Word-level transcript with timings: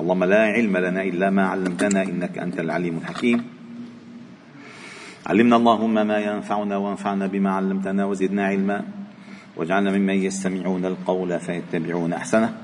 اللهم 0.00 0.24
لا 0.24 0.42
علم 0.42 0.76
لنا 0.76 1.02
إلا 1.02 1.30
ما 1.30 1.46
علمتنا 1.46 2.02
إنك 2.02 2.38
أنت 2.38 2.60
العليم 2.60 2.98
الحكيم. 2.98 3.44
علمنا 5.26 5.56
اللهم 5.56 5.94
ما 6.06 6.18
ينفعنا 6.18 6.76
وانفعنا 6.76 7.26
بما 7.26 7.50
علمتنا 7.50 8.04
وزدنا 8.04 8.46
علما. 8.46 8.82
واجعلنا 9.56 9.90
ممن 9.90 10.14
يستمعون 10.14 10.84
القول 10.84 11.40
فيتبعون 11.40 12.12
أحسنه. 12.12 12.54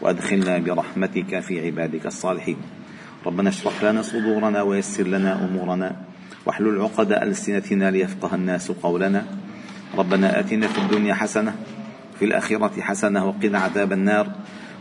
وأدخلنا 0.00 0.58
برحمتك 0.58 1.40
في 1.40 1.66
عبادك 1.66 2.06
الصالحين. 2.06 2.56
ربنا 3.26 3.48
اشرح 3.48 3.84
لنا 3.84 4.02
صدورنا 4.02 4.62
ويسر 4.62 5.06
لنا 5.06 5.44
أمورنا. 5.44 5.96
واحلل 6.46 6.80
عقد 6.80 7.12
ألسنتنا 7.12 7.90
ليفقه 7.90 8.34
الناس 8.34 8.70
قولنا. 8.70 9.24
ربنا 9.98 10.40
آتنا 10.40 10.66
في 10.66 10.78
الدنيا 10.78 11.14
حسنة 11.14 11.54
في 12.18 12.24
الآخرة 12.24 12.80
حسنة 12.80 13.24
وقنا 13.24 13.58
عذاب 13.58 13.92
النار. 13.92 14.26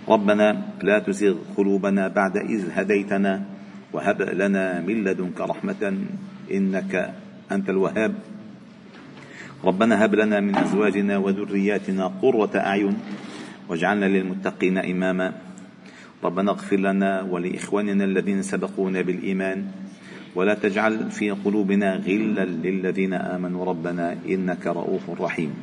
ربنا 0.03 0.47
لا 0.83 0.99
تزغ 0.99 1.35
قلوبنا 1.57 2.07
بعد 2.07 2.37
إذ 2.37 2.69
هديتنا 2.75 3.41
وهب 3.93 4.21
لنا 4.21 4.81
من 4.81 5.03
لدنك 5.03 5.41
رحمة 5.41 5.97
إنك 6.51 7.13
أنت 7.51 7.69
الوهاب. 7.69 8.13
ربنا 9.63 10.05
هب 10.05 10.15
لنا 10.15 10.39
من 10.39 10.55
أزواجنا 10.55 11.17
وذرياتنا 11.17 12.07
قرة 12.21 12.51
أعين 12.55 12.95
واجعلنا 13.69 14.05
للمتقين 14.05 14.77
إماما. 14.77 15.33
ربنا 16.23 16.51
اغفر 16.51 16.77
لنا 16.77 17.21
ولإخواننا 17.21 18.03
الذين 18.03 18.41
سبقونا 18.41 19.01
بالإيمان. 19.01 19.65
ولا 20.35 20.53
تجعل 20.53 21.11
في 21.11 21.31
قلوبنا 21.31 21.95
غلا 21.95 22.45
للذين 22.45 23.13
آمنوا. 23.13 23.65
ربنا 23.65 24.17
إنك 24.27 24.67
رؤوف 24.67 25.21
رحيم. 25.21 25.53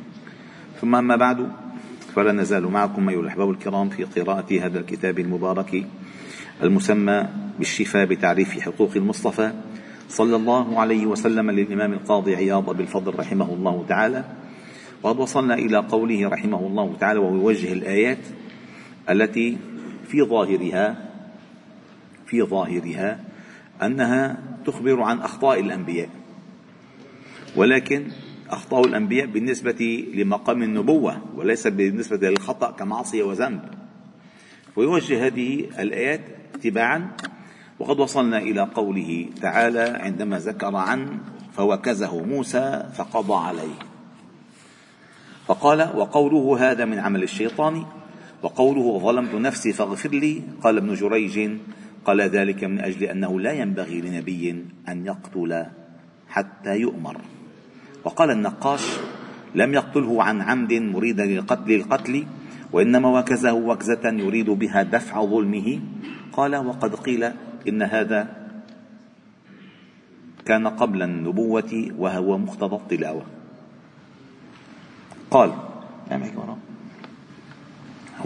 ثم 0.81 0.95
أما 0.95 1.15
بعد 1.15 1.51
فلا 2.15 2.31
نزال 2.31 2.67
معكم 2.67 3.09
أيها 3.09 3.19
الأحباب 3.19 3.49
الكرام 3.49 3.89
في 3.89 4.03
قراءة 4.03 4.65
هذا 4.65 4.79
الكتاب 4.79 5.19
المبارك 5.19 5.85
المسمى 6.63 7.27
بالشفاء 7.59 8.05
بتعريف 8.05 8.59
حقوق 8.59 8.91
المصطفى 8.95 9.51
صلى 10.09 10.35
الله 10.35 10.79
عليه 10.79 11.05
وسلم 11.05 11.51
للإمام 11.51 11.93
القاضي 11.93 12.35
عياض 12.35 12.77
بالفضل 12.77 13.19
رحمه 13.19 13.53
الله 13.53 13.85
تعالى. 13.89 14.23
وقد 15.03 15.19
وصلنا 15.19 15.53
إلى 15.53 15.77
قوله 15.77 16.29
رحمه 16.29 16.59
الله 16.67 16.95
تعالى 16.99 17.19
وهو 17.19 17.35
يوجه 17.35 17.73
الآيات 17.73 18.17
التي 19.09 19.57
في 20.07 20.21
ظاهرها 20.21 21.09
في 22.25 22.41
ظاهرها 22.43 23.19
أنها 23.83 24.37
تخبر 24.65 25.01
عن 25.01 25.19
أخطاء 25.19 25.59
الأنبياء. 25.59 26.09
ولكن 27.55 28.07
أخطاء 28.51 28.87
الأنبياء 28.87 29.25
بالنسبة 29.25 30.07
لمقام 30.13 30.63
النبوة 30.63 31.21
وليس 31.35 31.67
بالنسبة 31.67 32.29
للخطأ 32.29 32.71
كمعصية 32.71 33.23
وذنب. 33.23 33.61
ويوجه 34.75 35.27
هذه 35.27 35.59
الآيات 35.79 36.21
اتباعا. 36.55 37.11
وقد 37.79 37.99
وصلنا 37.99 38.37
إلى 38.37 38.61
قوله 38.61 39.29
تعالى 39.41 39.79
عندما 39.79 40.39
ذكر 40.39 40.75
عن 40.75 41.19
فوكزه 41.53 42.23
موسى 42.23 42.89
فقضى 42.95 43.47
عليه. 43.47 43.75
فقال 45.47 45.89
وقوله 45.95 46.71
هذا 46.71 46.85
من 46.85 46.99
عمل 46.99 47.23
الشيطان. 47.23 47.83
وقوله 48.43 48.99
ظلمت 48.99 49.35
نفسي 49.35 49.73
فاغفر 49.73 50.09
لي. 50.09 50.41
قال 50.63 50.77
ابن 50.77 50.93
جريج 50.93 51.51
قال 52.05 52.21
ذلك 52.21 52.63
من 52.63 52.79
أجل 52.79 53.03
أنه 53.03 53.39
لا 53.39 53.51
ينبغي 53.51 54.01
لنبي 54.01 54.65
أن 54.89 55.05
يقتل 55.05 55.65
حتى 56.27 56.77
يؤمر. 56.77 57.17
وقال 58.03 58.31
النقاش 58.31 58.81
لم 59.55 59.73
يقتله 59.73 60.23
عن 60.23 60.41
عمد 60.41 60.73
مريدا 60.73 61.25
للقتل 61.25 61.71
القتل 61.71 62.25
وإنما 62.71 63.19
وكزه 63.19 63.53
وكزة 63.53 64.09
يريد 64.09 64.49
بها 64.49 64.83
دفع 64.83 65.25
ظلمه. 65.25 65.79
قال 66.33 66.55
وقد 66.55 66.95
قيل 66.95 67.23
إن 67.67 67.81
هذا 67.81 68.27
كان 70.45 70.67
قبل 70.67 71.01
النبوة 71.01 71.91
وهو 71.97 72.37
مقتضى 72.37 72.75
التلاوة. 72.75 73.25
قال 75.31 75.51
نعم 76.09 76.23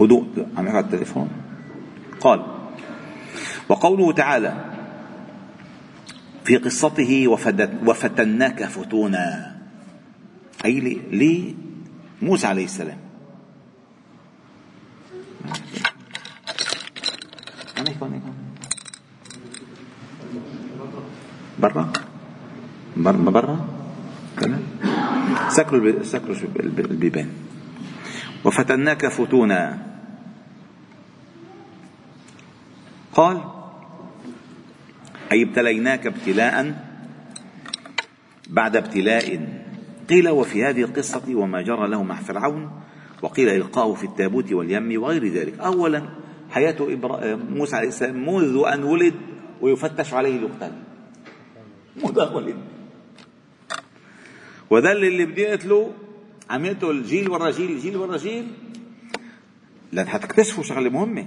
هدوء 0.00 0.26
عم 0.56 0.66
يقعد 0.66 0.84
التليفون 0.84 1.28
قال 2.20 2.42
وقوله 3.68 4.12
تعالى 4.12 4.54
في 6.44 6.56
قصته 6.56 7.28
وفتناك 7.86 8.64
فتونا 8.64 9.55
أي 10.66 10.98
لموسى 12.22 12.46
عليه 12.46 12.64
السلام. 12.64 12.98
برا؟ 21.58 21.92
برا 22.96 23.30
برا؟ 23.30 23.56
كلام 24.38 24.62
سكروا 25.48 26.02
سكروا 26.02 26.36
البيبان. 26.58 27.30
وفتناك 28.44 29.06
فتونا. 29.06 29.86
قال 33.14 33.38
أي 35.32 35.42
ابتليناك 35.42 36.06
ابتلاء 36.06 36.56
بعد 38.50 38.76
ابتلاء. 38.76 39.55
قيل 40.08 40.28
وفي 40.28 40.64
هذه 40.64 40.82
القصة 40.82 41.34
وما 41.34 41.62
جرى 41.62 41.88
له 41.88 42.02
مع 42.02 42.14
فرعون 42.14 42.70
وقيل 43.22 43.48
إلقاؤه 43.48 43.94
في 43.94 44.04
التابوت 44.04 44.52
واليم 44.52 45.02
وغير 45.02 45.26
ذلك. 45.28 45.58
أولا 45.58 46.02
حياة 46.50 46.76
موسى 47.50 47.76
عليه 47.76 47.88
السلام 47.88 48.34
منذ 48.34 48.62
أن 48.72 48.82
ولد 48.82 49.14
ويفتش 49.60 50.14
عليه 50.14 50.40
يقتل 50.40 50.72
منذ 52.04 52.18
أن 52.18 52.34
ولد. 52.34 52.56
وده 54.70 54.92
اللي 54.92 55.26
بدي 55.26 55.46
قتله 55.46 55.92
عم 56.50 56.64
يقتل 56.64 57.02
جيل 57.02 57.30
ورا 57.30 57.50
جيل 57.50 57.78
جيل 57.78 57.96
ورا 57.96 58.16
جيل. 58.16 58.46
لأن 59.92 60.08
حتكتشفوا 60.08 60.64
شغلة 60.64 60.90
مهمة. 60.90 61.26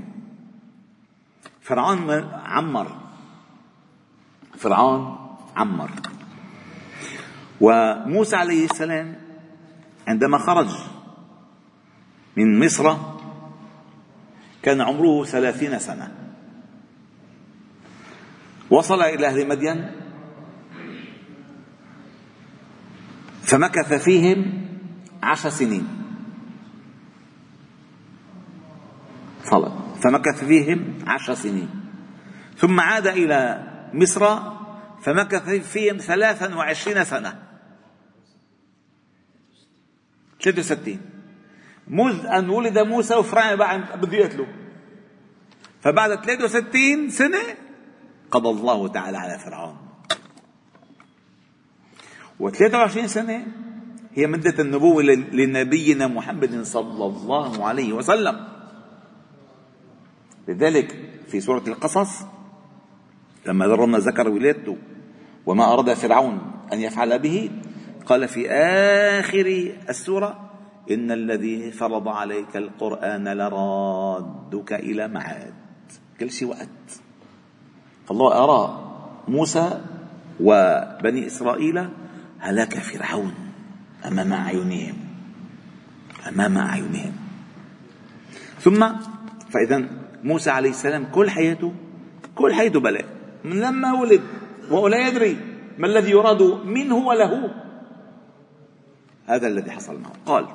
فرعون 1.61 2.11
عمر. 2.45 2.95
فرعون 4.57 5.17
عمر. 5.55 5.89
وموسى 7.61 8.35
عليه 8.35 8.65
السلام 8.65 9.15
عندما 10.07 10.37
خرج 10.37 10.69
من 12.37 12.65
مصر 12.65 12.95
كان 14.61 14.81
عمره 14.81 15.23
ثلاثين 15.23 15.79
سنة. 15.79 16.11
وصل 18.69 19.01
إلى 19.01 19.27
أهل 19.27 19.47
مدين 19.47 19.91
فمكث 23.43 23.93
فيهم 23.93 24.67
عشر 25.23 25.49
سنين. 25.49 25.87
فمكث 30.03 30.43
فيهم 30.43 30.93
عشر 31.07 31.33
سنين. 31.33 31.69
ثم 32.57 32.79
عاد 32.79 33.07
إلى 33.07 33.67
مصر 33.93 34.39
فمكث 35.01 35.49
فيهم 35.49 35.97
ثلاثا 35.97 36.55
وعشرين 36.55 37.03
سنة. 37.03 37.48
63 40.39 40.99
منذ 41.87 42.25
أن 42.25 42.49
ولد 42.49 42.79
موسى 42.79 43.15
وفرعون 43.15 43.55
بعد 43.55 44.01
بده 44.01 44.17
يقتله. 44.17 44.47
فبعد 45.81 46.25
63 46.25 47.09
سنة 47.09 47.39
قضى 48.31 48.49
الله 48.49 48.87
تعالى 48.87 49.17
على 49.17 49.39
فرعون. 49.39 49.77
و23 52.39 53.05
سنة 53.05 53.47
هي 54.13 54.27
مدة 54.27 54.63
النبوة 54.63 55.03
لنبينا 55.33 56.07
محمد 56.07 56.63
صلى 56.63 57.05
الله 57.05 57.65
عليه 57.65 57.93
وسلم. 57.93 58.47
لذلك 60.47 60.95
في 61.27 61.41
سورة 61.41 61.63
القصص 61.67 62.25
لما 63.45 63.65
ذكر 63.97 64.29
ولادته 64.29 64.77
وما 65.45 65.73
أراد 65.73 65.93
فرعون 65.93 66.51
أن 66.73 66.79
يفعل 66.79 67.19
به 67.19 67.51
قال 68.09 68.27
في 68.27 68.51
آخر 68.51 69.73
السورة 69.89 70.49
إن 70.91 71.11
الذي 71.11 71.71
فرض 71.71 72.07
عليك 72.07 72.57
القرآن 72.57 73.27
لرادك 73.27 74.73
إلى 74.73 75.07
معاد. 75.07 75.53
كل 76.19 76.31
شيء 76.31 76.47
وقت 76.47 77.01
فالله 78.07 78.43
أرى 78.43 78.91
موسى 79.27 79.81
وبني 80.39 81.27
إسرائيل 81.27 81.89
هلاك 82.39 82.73
فرعون 82.73 83.33
أمام 84.05 84.33
أعينهم. 84.33 84.97
أمام 86.27 86.57
أعينهم. 86.57 87.13
ثم 88.59 88.87
فإذا 89.49 89.85
موسى 90.23 90.49
عليه 90.49 90.69
السلام 90.69 91.05
كل 91.11 91.29
حياته 91.29 91.73
كل 92.35 92.53
حياته 92.53 92.79
بلاء. 92.79 93.05
من 93.43 93.59
لما 93.59 93.93
ولد 93.93 94.21
وهو 94.71 94.87
لا 94.87 95.07
يدري 95.07 95.37
ما 95.77 95.87
الذي 95.87 96.11
يراد 96.11 96.41
منه 96.65 96.95
وله. 96.95 97.68
هذا 99.29 99.47
الذي 99.47 99.71
حصل 99.71 100.01
معه. 100.01 100.13
قال 100.25 100.47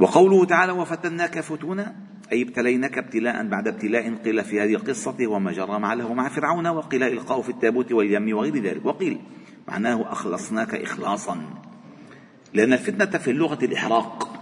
وقوله 0.00 0.44
تعالى 0.44 0.72
وفتناك 0.72 1.40
فتونا 1.40 1.96
أي 2.32 2.42
ابتليناك 2.42 2.98
ابتلاء 2.98 3.46
بعد 3.46 3.68
ابتلاء 3.68 4.14
قيل 4.14 4.44
في 4.44 4.60
هذه 4.60 4.74
القصة 4.74 5.16
وما 5.26 5.52
جرى 5.52 5.78
مع 5.78 5.94
له 5.94 6.14
مع 6.14 6.28
فرعون 6.28 6.66
وقيل 6.66 7.02
إلقاء 7.02 7.42
في 7.42 7.48
التابوت 7.48 7.92
واليم 7.92 8.36
وغير 8.36 8.62
ذلك. 8.62 8.86
وقيل 8.86 9.20
معناه 9.68 10.12
أخلصناك 10.12 10.74
إخلاصا. 10.74 11.40
لأن 12.54 12.72
الفتنة 12.72 13.18
في 13.18 13.30
اللغة 13.30 13.64
الإحراق. 13.64 14.40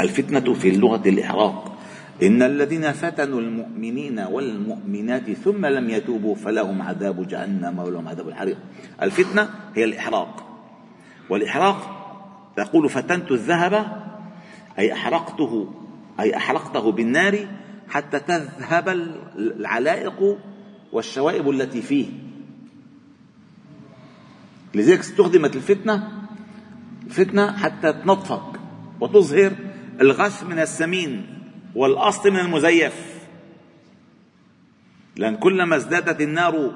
الفتنة 0.00 0.54
في 0.54 0.68
اللغة 0.68 1.08
الإحراق. 1.08 1.69
إن 2.22 2.42
الذين 2.42 2.92
فتنوا 2.92 3.40
المؤمنين 3.40 4.18
والمؤمنات 4.18 5.30
ثم 5.30 5.66
لم 5.66 5.90
يتوبوا 5.90 6.34
فلهم 6.34 6.82
عذاب 6.82 7.28
جهنم 7.28 7.78
ولهم 7.78 8.08
عذاب 8.08 8.28
الحريق. 8.28 8.58
الفتنة 9.02 9.50
هي 9.74 9.84
الإحراق. 9.84 10.46
والإحراق 11.30 12.00
تقول 12.56 12.88
فتنت 12.88 13.32
الذهب 13.32 14.02
أي 14.78 14.92
أحرقته 14.92 15.74
أي 16.20 16.36
أحرقته 16.36 16.92
بالنار 16.92 17.48
حتى 17.88 18.18
تذهب 18.18 18.88
العلائق 19.36 20.38
والشوائب 20.92 21.50
التي 21.50 21.82
فيه. 21.82 22.06
لذلك 24.74 24.98
استخدمت 24.98 25.56
الفتنة 25.56 26.08
الفتنة 27.06 27.52
حتى 27.52 27.92
تنطفك 27.92 28.60
وتظهر 29.00 29.52
الغش 30.00 30.42
من 30.42 30.58
السمين. 30.58 31.39
والأصل 31.74 32.30
من 32.30 32.40
المزيف. 32.40 33.20
لأن 35.16 35.36
كلما 35.36 35.76
ازدادت 35.76 36.20
النار 36.20 36.72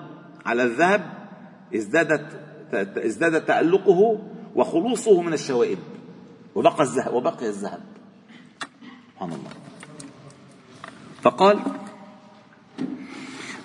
على 0.46 0.62
الذهب 0.62 1.28
ازدادت 1.74 2.40
ازداد 2.98 3.44
تألقه 3.44 4.18
وخلوصه 4.54 5.22
من 5.22 5.32
الشوائب 5.32 5.78
وبقى 6.54 6.82
الذهب 6.82 7.14
وبقي 7.14 7.48
الذهب. 7.48 7.80
سبحان 9.14 9.32
الله. 9.32 9.50
فقال 11.22 11.60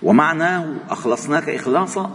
ومعناه 0.03 0.75
أخلصناك 0.89 1.49
إخلاصا؟ 1.49 2.13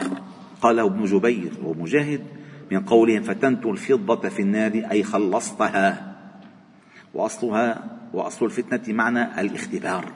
قاله 0.61 0.87
ابن 0.87 1.05
جبير 1.05 1.53
ومجاهد 1.63 2.27
من 2.73 2.81
قولهم 2.85 3.23
فتنت 3.23 3.67
الفضة 3.67 4.29
في 4.29 4.43
النار 4.43 4.73
أي 4.91 5.03
خلصتها. 5.03 6.15
وأصلها 7.15 7.99
وأصل 8.15 8.47
الفتنة 8.47 8.95
معنى 8.95 9.41
الاختبار 9.41 10.13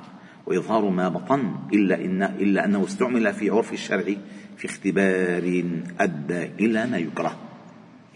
وإظهار 0.47 0.89
ما 0.89 1.09
بطن 1.09 1.55
إلا, 1.73 2.05
إن 2.05 2.23
إلا 2.23 2.65
أنه 2.65 2.85
استعمل 2.85 3.35
في 3.35 3.51
عرف 3.51 3.73
الشرع 3.73 4.15
في 4.57 4.65
اختبار 4.65 5.65
أدى 6.01 6.43
إلى 6.45 6.87
ما 6.87 6.99
يكره. 6.99 7.37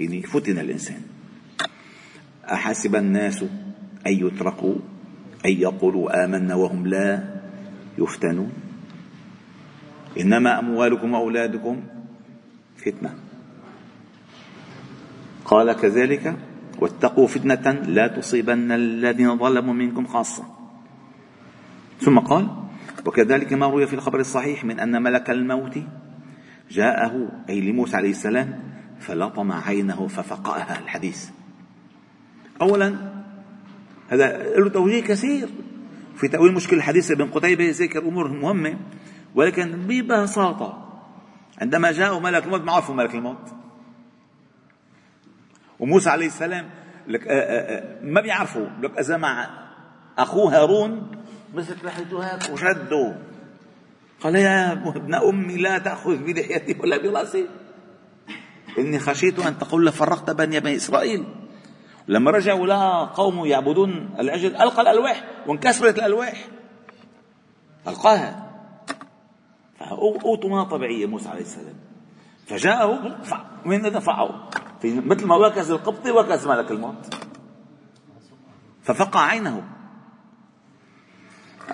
يعني 0.01 0.23
فتن 0.23 0.59
الإنسان. 0.59 1.01
أحسب 2.45 2.97
الناس 2.97 3.43
أن 4.07 4.13
يتركوا 4.13 4.75
أن 5.47 5.51
يقولوا 5.51 6.25
آمنا 6.25 6.55
وهم 6.55 6.87
لا 6.87 7.41
يفتنون؟ 7.99 8.53
إنما 10.21 10.59
أموالكم 10.59 11.15
وأولادكم 11.15 11.83
فتنة. 12.77 13.15
قال 15.45 15.73
كذلك 15.73 16.37
واتقوا 16.83 17.27
فتنة 17.27 17.71
لا 17.71 18.07
تصيبن 18.07 18.73
الذين 18.73 19.39
ظلموا 19.39 19.75
منكم 19.75 20.07
خاصة. 20.07 20.45
ثم 22.01 22.19
قال 22.19 22.49
وكذلك 23.07 23.53
ما 23.53 23.67
روي 23.67 23.87
في 23.87 23.95
الخبر 23.95 24.21
الصحيح 24.21 24.65
من 24.65 24.81
أن 24.81 25.03
ملك 25.03 25.31
الموت 25.31 25.79
جاءه 26.71 27.29
أي 27.49 27.61
لموسى 27.61 27.97
عليه 27.97 28.11
السلام 28.11 28.63
فلطم 29.01 29.53
عينه 29.53 30.07
ففقأها 30.07 30.79
الحديث. 30.79 31.29
أولا 32.61 32.97
هذا 34.09 34.59
له 34.59 34.69
توجيه 34.69 35.03
كثير 35.03 35.49
في 36.17 36.29
تأويل 36.29 36.55
مشكل 36.55 36.77
الحديث 36.77 37.11
ابن 37.11 37.25
قتيبة 37.31 37.71
ذكر 37.71 37.99
أمور 37.99 38.29
مهمة 38.29 38.79
ولكن 39.35 39.73
ببساطة 39.89 40.89
عندما 41.61 41.93
جاءوا 41.93 42.21
ملك 42.21 42.45
الموت 42.45 42.61
ما 42.61 42.73
عرفوا 42.73 42.95
ملك 42.95 43.15
الموت؟ 43.15 43.62
وموسى 45.83 46.11
عليه 46.11 46.27
السلام 46.27 46.71
لك 47.07 47.29
آآ 47.29 47.33
آه، 47.33 47.41
آآ 47.41 47.77
آه، 47.77 47.79
آه، 47.79 48.05
ما 48.05 48.21
بيعرفوا. 48.21 48.67
لك 48.83 48.99
إذا 48.99 49.17
مع 49.17 49.51
أخوه 50.19 50.57
هارون 50.57 51.11
مسك 51.55 51.85
لحيته 51.85 52.21
هيك 52.21 52.51
وشده. 52.51 53.17
قال 54.21 54.37
يا 54.37 54.73
ابن 54.73 55.15
أمي 55.15 55.57
لا 55.57 55.79
تأخذ 55.79 56.17
بلحيتي 56.17 56.77
ولا 56.81 57.03
برأسي. 57.03 57.47
إني 58.79 58.99
خشيت 58.99 59.39
أن 59.39 59.59
تقول 59.59 59.87
لفرقت 59.87 60.31
بني 60.31 60.61
بني 60.61 60.77
إسرائيل. 60.77 61.25
لما 62.09 62.31
رجعوا 62.31 62.67
لقى 62.67 63.13
قوم 63.15 63.47
يعبدون 63.47 64.15
العجل 64.19 64.57
ألقى 64.57 64.83
الألواح 64.83 65.25
وانكسرت 65.47 65.99
الألواح. 65.99 66.47
ألقاها. 67.89 68.51
فأوتوا 69.79 70.65
طبيعية 70.65 71.07
موسى 71.07 71.29
عليه 71.29 71.41
السلام. 71.41 71.75
فجاءه 72.47 73.19
من 73.65 73.83
دفعه 73.83 74.51
في 74.83 75.01
مثل 75.01 75.27
ما 75.27 75.37
وكز 75.37 75.71
القبطي 75.71 76.11
وكز 76.11 76.47
ملك 76.47 76.71
الموت. 76.71 77.15
ففقع 78.83 79.21
عينه. 79.21 79.65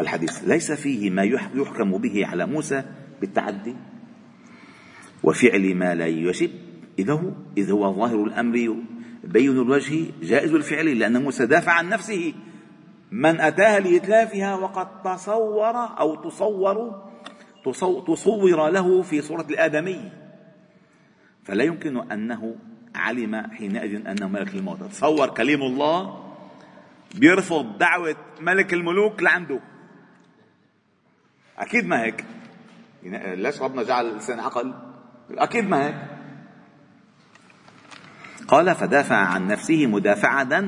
الحديث 0.00 0.38
ليس 0.38 0.72
فيه 0.72 1.10
ما 1.10 1.22
يحكم 1.54 1.98
به 1.98 2.26
على 2.26 2.46
موسى 2.46 2.84
بالتعدي. 3.20 3.76
وفعل 5.22 5.74
ما 5.74 5.94
لا 5.94 6.06
يجب 6.06 6.50
إذا 6.98 7.12
هو 7.12 7.32
إذا 7.56 7.72
هو 7.72 7.94
ظاهر 7.94 8.24
الأمر 8.24 8.76
بين 9.24 9.50
الوجه 9.50 10.06
جائز 10.22 10.54
الفعل 10.54 10.98
لأن 10.98 11.22
موسى 11.22 11.46
دافع 11.46 11.72
عن 11.72 11.88
نفسه. 11.88 12.34
من 13.10 13.40
أتاها 13.40 13.80
لإتلافها 13.80 14.54
وقد 14.54 15.02
تصور 15.02 15.76
أو 15.76 16.14
تصور 16.14 17.08
تصور 18.06 18.68
له 18.68 19.02
في 19.02 19.22
صورة 19.22 19.46
الآدمي. 19.50 20.12
فلا 21.44 21.64
يمكن 21.64 22.10
أنه 22.12 22.56
علم 22.98 23.50
حينئذ 23.50 24.06
أنه 24.06 24.28
ملك 24.28 24.54
الموت. 24.54 24.82
تصور 24.82 25.28
كليم 25.28 25.62
الله 25.62 26.24
بيرفض 27.14 27.78
دعوة 27.78 28.16
ملك 28.40 28.74
الملوك 28.74 29.22
لعنده. 29.22 29.60
أكيد 31.58 31.86
ما 31.86 32.02
هيك. 32.02 32.24
يعني 33.02 33.36
ليش 33.36 33.62
ربنا 33.62 33.82
جعل 33.82 34.06
الإنسان 34.06 34.40
عقل؟ 34.40 34.74
أكيد 35.30 35.68
ما 35.68 35.86
هيك. 35.86 35.94
قال 38.48 38.74
فدافع 38.74 39.16
عن 39.16 39.46
نفسه 39.46 39.86
مدافعة 39.86 40.62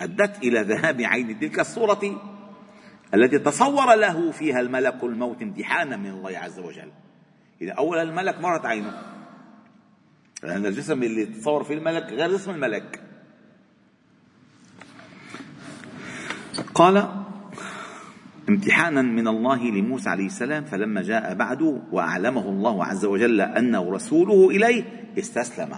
أدت 0.00 0.38
إلى 0.42 0.60
ذهاب 0.60 1.00
عين 1.00 1.38
تلك 1.38 1.60
الصورة 1.60 2.20
التي 3.14 3.38
تصور 3.38 3.94
له 3.94 4.30
فيها 4.30 4.60
الملك 4.60 5.04
الموت 5.04 5.42
امتحانا 5.42 5.96
من 5.96 6.10
الله 6.10 6.38
عز 6.38 6.58
وجل. 6.58 6.92
إذا 7.60 7.72
أولا 7.72 8.02
الملك 8.02 8.40
مرت 8.40 8.66
عينه. 8.66 9.11
لأن 10.42 10.66
الجسم 10.66 11.02
اللي 11.02 11.26
تصور 11.26 11.64
فيه 11.64 11.74
الملك 11.74 12.02
غير 12.02 12.32
جسم 12.32 12.50
الملك. 12.50 13.00
قال 16.74 17.24
امتحانا 18.48 19.02
من 19.02 19.28
الله 19.28 19.70
لموسى 19.70 20.10
عليه 20.10 20.26
السلام 20.26 20.64
فلما 20.64 21.02
جاء 21.02 21.34
بعد 21.34 21.62
وأعلمه 21.92 22.48
الله 22.48 22.84
عز 22.84 23.04
وجل 23.04 23.40
أنه 23.40 23.92
رسوله 23.92 24.50
إليه 24.50 24.84
استسلم. 25.18 25.74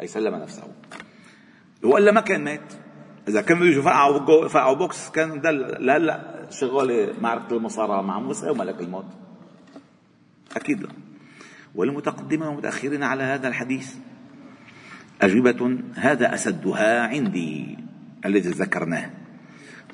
أي 0.00 0.06
سلم 0.06 0.34
نفسه. 0.34 0.62
وإلا 1.82 2.12
ما 2.12 2.20
كان 2.20 2.44
مات. 2.44 2.72
إذا 3.28 3.42
كان 3.42 3.58
بده 3.58 3.68
يفقعوا 3.68 4.48
فقعوا 4.48 4.74
بوكس 4.74 5.10
كان 5.10 5.40
ده 5.40 5.50
لهلا 5.50 6.46
شغالة 6.50 7.20
معركة 7.20 7.56
المصارعة 7.56 8.02
مع 8.02 8.20
موسى 8.20 8.50
وملك 8.50 8.80
الموت. 8.80 9.06
أكيد 10.56 10.82
لا. 10.82 10.88
والمتقدمين 11.76 12.42
والمتأخرين 12.42 13.02
على 13.02 13.22
هذا 13.22 13.48
الحديث. 13.48 13.94
أجوبة 15.22 15.78
هذا 15.94 16.34
أسدها 16.34 17.06
عندي 17.06 17.78
الذي 18.26 18.48
ذكرناه. 18.48 19.10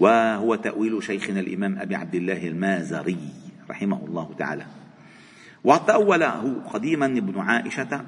وهو 0.00 0.54
تأويل 0.54 1.02
شيخنا 1.02 1.40
الإمام 1.40 1.78
أبي 1.78 1.94
عبد 1.94 2.14
الله 2.14 2.46
المازري 2.46 3.18
رحمه 3.70 4.04
الله 4.06 4.34
تعالى. 4.38 4.66
وتأوله 5.64 6.62
قديما 6.72 7.06
ابن 7.06 7.40
عائشة 7.40 8.04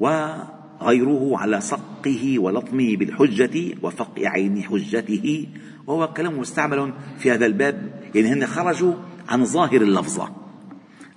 وغيره 0.00 1.38
على 1.38 1.60
صقه 1.60 2.38
ولطمه 2.38 2.96
بالحجة 2.96 3.74
وفق 3.82 4.14
عين 4.18 4.62
حجته 4.62 5.46
وهو 5.86 6.12
كلام 6.12 6.38
مستعمل 6.38 6.92
في 7.18 7.32
هذا 7.32 7.46
الباب. 7.46 8.10
يعني 8.14 8.28
هن 8.28 8.46
خرجوا 8.46 8.94
عن 9.28 9.44
ظاهر 9.44 9.82
اللفظة. 9.82 10.43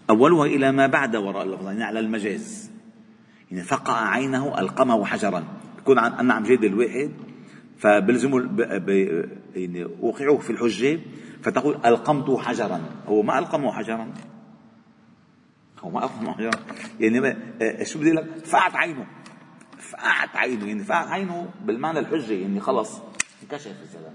أولها 0.10 0.46
إلى 0.46 0.72
ما 0.72 0.88
بعد 0.88 1.16
وراء 1.16 1.44
اللفظ 1.44 1.68
يعني 1.68 1.84
على 1.84 2.00
المجاز. 2.00 2.72
يعني 3.52 3.64
فقع 3.64 4.08
عينه 4.08 4.60
ألقمه 4.60 5.06
حجرا. 5.06 5.44
يكون 5.78 6.00
أنا 6.00 6.34
عم 6.34 6.44
جيد 6.44 6.64
الواحد. 6.64 7.12
فبلزموا 7.78 8.42
يعني 9.56 9.86
وقعوه 10.02 10.38
في 10.38 10.50
الحجة 10.50 11.00
فتقول 11.42 11.80
ألقمته 11.86 12.38
حجرا. 12.40 12.82
هو 13.08 13.22
ما 13.22 13.40
ألقمه 13.40 13.72
حجرا؟ 13.72 14.14
هو 15.80 15.90
ما 15.90 16.04
ألقمه 16.04 16.34
حجرا. 16.34 16.52
يعني 17.00 17.86
شو 17.86 18.00
بدي 18.00 18.12
لك؟ 18.12 18.46
فقعت 18.46 18.76
عينه. 18.76 19.08
فقعت 19.80 20.36
عينه. 20.36 20.68
يعني 20.68 20.84
فقعت 20.84 21.08
عينه 21.08 21.50
بالمعنى 21.66 22.00
الحجة. 22.00 22.34
يعني 22.34 22.60
خلص 22.60 23.02
انكشف 23.44 23.82
الزلمة. 23.82 24.12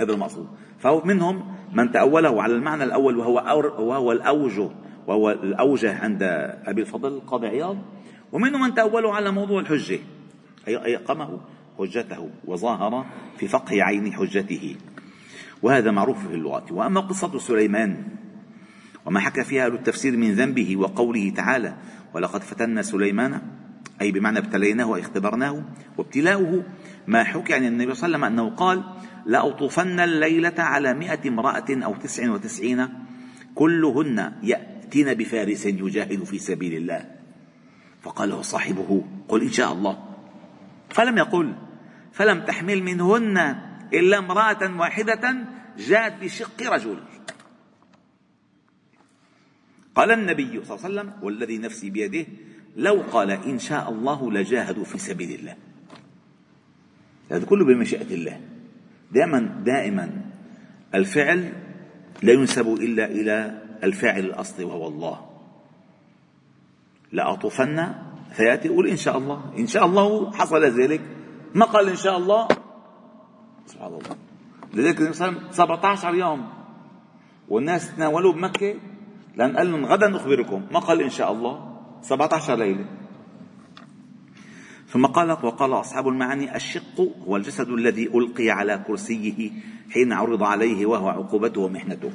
هذا 0.00 0.12
المقصود. 0.12 0.48
فهو 0.78 1.02
منهم 1.04 1.54
من 1.72 1.92
تأوله 1.92 2.42
على 2.42 2.54
المعنى 2.54 2.84
الأول 2.84 3.16
وهو 3.18 3.34
وهو 3.78 4.12
الأوجه 4.12 4.70
وهو 5.06 5.30
الأوجه 5.30 5.98
عند 5.98 6.22
أبي 6.66 6.80
الفضل 6.80 7.08
القاضي 7.08 7.46
عياض. 7.46 7.78
ومنهم 8.32 8.60
من 8.60 8.74
تأوله 8.74 9.14
على 9.14 9.30
موضوع 9.30 9.60
الحجة 9.60 9.98
أي 10.68 10.96
أقامه 10.96 11.40
حجته 11.78 12.30
وظاهر 12.44 13.06
في 13.38 13.48
فقه 13.48 13.82
عين 13.82 14.12
حجته. 14.12 14.76
وهذا 15.62 15.90
معروف 15.90 16.28
في 16.28 16.34
اللغة. 16.34 16.66
وأما 16.70 17.00
قصة 17.00 17.38
سليمان 17.38 18.04
وما 19.06 19.20
حكى 19.20 19.44
فيها 19.44 19.66
أهل 19.66 19.74
التفسير 19.74 20.16
من 20.16 20.32
ذنبه 20.32 20.76
وقوله 20.76 21.30
تعالى 21.36 21.76
ولقد 22.14 22.42
فتنا 22.42 22.82
سليمان 22.82 23.40
أي 24.00 24.12
بمعنى 24.12 24.38
ابتليناه 24.38 24.88
واختبرناه 24.88 25.64
وابتلاؤه 25.98 26.62
ما 27.06 27.24
حكي 27.24 27.54
عن 27.54 27.64
النبي 27.64 27.94
صلى 27.94 28.06
الله 28.06 28.18
عليه 28.18 28.26
وسلم 28.26 28.40
أنه 28.40 28.56
قال 28.56 28.84
لأطوفن 29.26 30.00
الليلة 30.00 30.54
على 30.58 30.94
مئة 30.94 31.28
امرأة 31.28 31.64
أو 31.70 31.96
تسع 31.96 32.30
وتسعين 32.30 32.88
كلهن 33.54 34.32
يأتين 34.42 35.14
بفارس 35.14 35.66
يجاهد 35.66 36.24
في 36.24 36.38
سبيل 36.38 36.74
الله. 36.74 37.10
فقال 38.02 38.28
له 38.28 38.42
صاحبه 38.42 39.04
قل 39.28 39.42
إن 39.42 39.52
شاء 39.52 39.72
الله. 39.72 40.08
فلم 40.90 41.18
يقل 41.18 41.54
فلم 42.12 42.40
تحمل 42.40 42.82
منهن 42.82 43.56
إلا 43.92 44.18
امرأة 44.18 44.78
واحدة 44.78 45.36
جاءت 45.78 46.22
بشق 46.22 46.72
رجل. 46.72 46.98
قال 49.94 50.10
النبي 50.10 50.64
صلى 50.64 50.76
الله 50.76 50.84
عليه 50.84 50.94
وسلم 50.94 51.12
والذي 51.22 51.58
نفسي 51.58 51.90
بيده 51.90 52.26
لو 52.76 53.02
قال 53.12 53.30
إن 53.30 53.58
شاء 53.58 53.90
الله 53.90 54.32
لجاهدوا 54.32 54.84
في 54.84 54.98
سبيل 54.98 55.40
الله. 55.40 55.56
هذا 57.32 57.44
كله 57.44 57.64
بمشيئة 57.64 58.14
الله. 58.14 58.40
دائما 59.12 59.38
دائما 59.64 60.24
الفعل 60.94 61.52
لا 62.22 62.32
ينسب 62.32 62.68
إلا 62.68 63.04
إلى 63.04 63.62
الفاعل 63.84 64.20
الأصلي 64.20 64.64
وهو 64.64 64.88
الله. 64.88 65.20
لأطوفن 67.12 67.94
فيأتي 68.32 68.68
يقول 68.68 68.88
إن 68.88 68.96
شاء 68.96 69.18
الله. 69.18 69.52
إن 69.58 69.66
شاء 69.66 69.86
الله 69.86 70.32
حصل 70.32 70.64
ذلك. 70.64 71.00
ما 71.54 71.66
قال 71.66 71.88
إن 71.88 71.96
شاء 71.96 72.16
الله؟ 72.16 72.48
سبحان 73.66 73.88
الله. 73.88 74.16
لذلك 74.74 75.00
النبي 75.00 75.12
صلى 75.12 75.28
الله 75.28 75.38
عليه 75.38 75.48
وسلم 75.48 75.52
17 75.52 76.14
يوم. 76.14 76.48
والناس 77.48 77.96
تناولوا 77.96 78.32
بمكة. 78.32 78.74
لأن 79.36 79.56
قال 79.56 79.72
لهم 79.72 79.86
غدا 79.86 80.08
نخبركم 80.08 80.66
ما 80.72 80.80
قال 80.80 81.02
إن 81.02 81.10
شاء 81.10 81.32
الله؟ 81.32 81.78
17 82.02 82.54
ليلة. 82.56 82.86
ثم 84.92 85.06
قال 85.06 85.30
وقال 85.30 85.72
أصحاب 85.72 86.08
المعاني 86.08 86.56
الشق 86.56 87.08
هو 87.28 87.36
الجسد 87.36 87.68
الذي 87.68 88.06
ألقي 88.14 88.50
على 88.50 88.84
كرسيه 88.86 89.50
حين 89.90 90.12
عرض 90.12 90.42
عليه 90.42 90.86
وهو 90.86 91.08
عقوبته 91.08 91.60
ومحنته. 91.60 92.10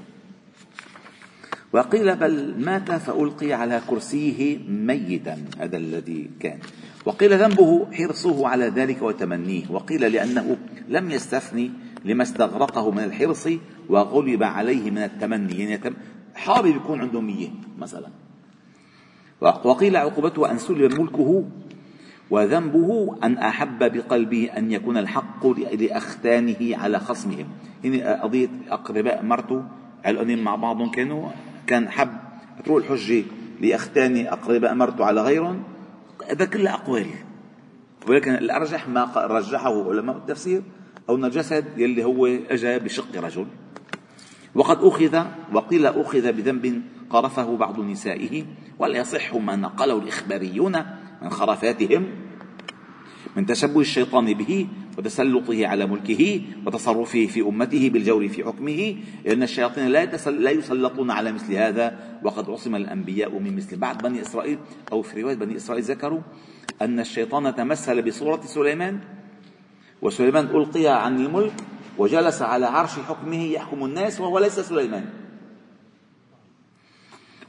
وقيل 1.74 2.16
بل 2.16 2.66
مات 2.66 2.92
فألقي 2.92 3.54
على 3.54 3.82
كرسيه 3.90 4.58
ميتا 4.70 5.38
هذا 5.60 5.78
الذي 5.78 6.30
كان. 6.40 6.60
وقيل 7.06 7.38
ذنبه 7.38 7.88
حرصه 7.94 8.48
على 8.48 8.66
ذلك 8.66 9.02
وتمنيه. 9.02 9.64
وقيل 9.70 10.02
لأنه 10.02 10.58
لم 10.90 11.12
يستثني 11.12 11.72
لما 12.06 12.24
استغرقه 12.24 12.92
من 12.92 13.04
الحرص 13.04 13.50
وغلب 13.90 14.44
عليه 14.44 14.92
من 14.92 14.98
التمني. 14.98 15.60
يعني 15.60 15.94
حابب 16.36 16.76
يكون 16.76 17.02
عنده 17.02 17.22
مية 17.22 17.50
مثلا. 17.80 18.10
وقيل 19.42 19.98
عقوبته 19.98 20.52
أن 20.52 20.58
سلب 20.58 21.02
ملكه 21.02 21.46
وذنبه 22.30 23.18
أن 23.24 23.38
أحب 23.38 23.80
بقلبه 23.80 24.50
أن 24.58 24.72
يكون 24.72 24.98
الحق 24.98 25.48
لأختانه 25.48 26.78
على 26.78 27.00
خصمهم. 27.00 27.48
هنا 27.86 28.24
قضية 28.24 28.50
أقرباء 28.70 29.24
مرته 29.24 29.64
علقانين 30.06 30.44
مع 30.44 30.56
بعضهم 30.56 30.92
كانوا 30.92 31.30
كان 31.68 31.90
حب 31.90 32.10
تروح 32.66 32.92
الحجة 32.92 33.24
لأختان 33.62 34.28
أقرباء 34.28 34.74
مرته 34.74 35.06
على 35.06 35.22
غيرهم 35.22 35.64
هذا 36.30 36.46
كله 36.46 36.74
أقوال. 36.74 37.08
ولكن 38.08 38.32
الأرجح 38.32 38.88
ما 38.88 39.12
رجحه 39.16 39.90
علماء 39.90 40.18
التفسير 40.18 40.62
أو 41.10 41.16
الجسد 41.16 41.66
يلي 41.78 42.04
هو 42.04 42.26
أجا 42.26 42.78
بشق 42.78 43.24
رجل. 43.24 43.46
وقد 44.56 44.78
أخذ 44.82 45.24
وقيل 45.54 45.86
أخذ 45.86 46.32
بذنب 46.32 46.82
قرفه 47.10 47.58
بعض 47.58 47.80
نسائه 47.80 48.46
ولا 48.80 48.98
يصح 48.98 49.36
ما 49.36 49.56
نقله 49.56 49.98
الإخباريون 49.98 50.86
من 51.22 51.30
خرافاتهم 51.30 52.08
من 53.36 53.46
تشبه 53.46 53.80
الشيطان 53.80 54.34
به 54.34 54.68
وتسلطه 54.98 55.68
على 55.68 55.86
ملكه 55.86 56.42
وتصرفه 56.66 57.26
في 57.26 57.42
أمته 57.42 57.90
بالجور 57.90 58.28
في 58.28 58.44
حكمه 58.44 58.96
لأن 59.26 59.44
الشياطين 59.44 59.88
لا, 59.88 60.06
لا 60.30 60.52
يسلطون 60.52 61.12
على 61.12 61.32
مثل 61.32 61.54
هذا. 61.54 62.20
وقد 62.24 62.50
عصم 62.50 62.76
الأنبياء 62.76 63.40
من 63.40 63.56
مثل 63.56 63.78
بعض 63.78 64.02
بني 64.02 64.22
إسرائيل 64.22 64.60
أو 64.92 65.02
في 65.02 65.22
رواية 65.22 65.36
بني 65.36 65.56
إسرائيل 65.56 65.84
ذكروا 65.84 66.22
أن 66.82 67.00
الشيطان 67.00 67.56
تمثل 67.56 68.02
بصورة 68.02 68.42
سليمان 68.42 69.00
وسليمان 70.02 70.46
ألقي 70.46 70.88
عن 70.88 71.20
الملك 71.26 71.54
وجلس 71.98 72.42
على 72.42 72.66
عرش 72.66 72.92
حكمه 72.92 73.44
يحكم 73.44 73.86
الناس 73.86 74.20
وهو 74.20 74.40
ليس 74.40 74.60
سليمان. 74.60 75.06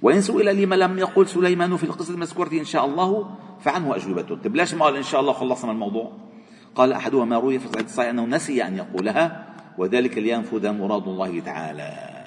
وإن 0.03 0.21
سئل 0.21 0.63
لما 0.63 0.75
لم 0.75 0.99
يقل 0.99 1.29
سليمان 1.29 1.77
في 1.77 1.85
القصة 1.85 2.15
المذكورة 2.15 2.53
إن 2.53 2.65
شاء 2.65 2.87
الله 2.87 3.37
فعنه 3.61 3.97
أجوبته 3.97 4.37
طيب 4.37 4.57
ليش 4.57 4.75
ما 4.75 4.85
قال 4.85 4.97
إن 4.97 5.03
شاء 5.03 5.21
الله 5.21 5.33
خلصنا 5.33 5.73
الموضوع؟ 5.73 6.13
قال 6.75 6.93
أحدها 6.93 7.25
ما 7.25 7.39
روي 7.39 7.59
في 7.59 7.81
الصحيح 7.81 8.11
أنه 8.11 8.25
نسي 8.27 8.67
أن 8.67 8.77
يقولها 8.77 9.47
وذلك 9.79 10.19
لينفذ 10.19 10.73
مراد 10.73 11.09
الله 11.09 11.41
تعالى. 11.41 12.19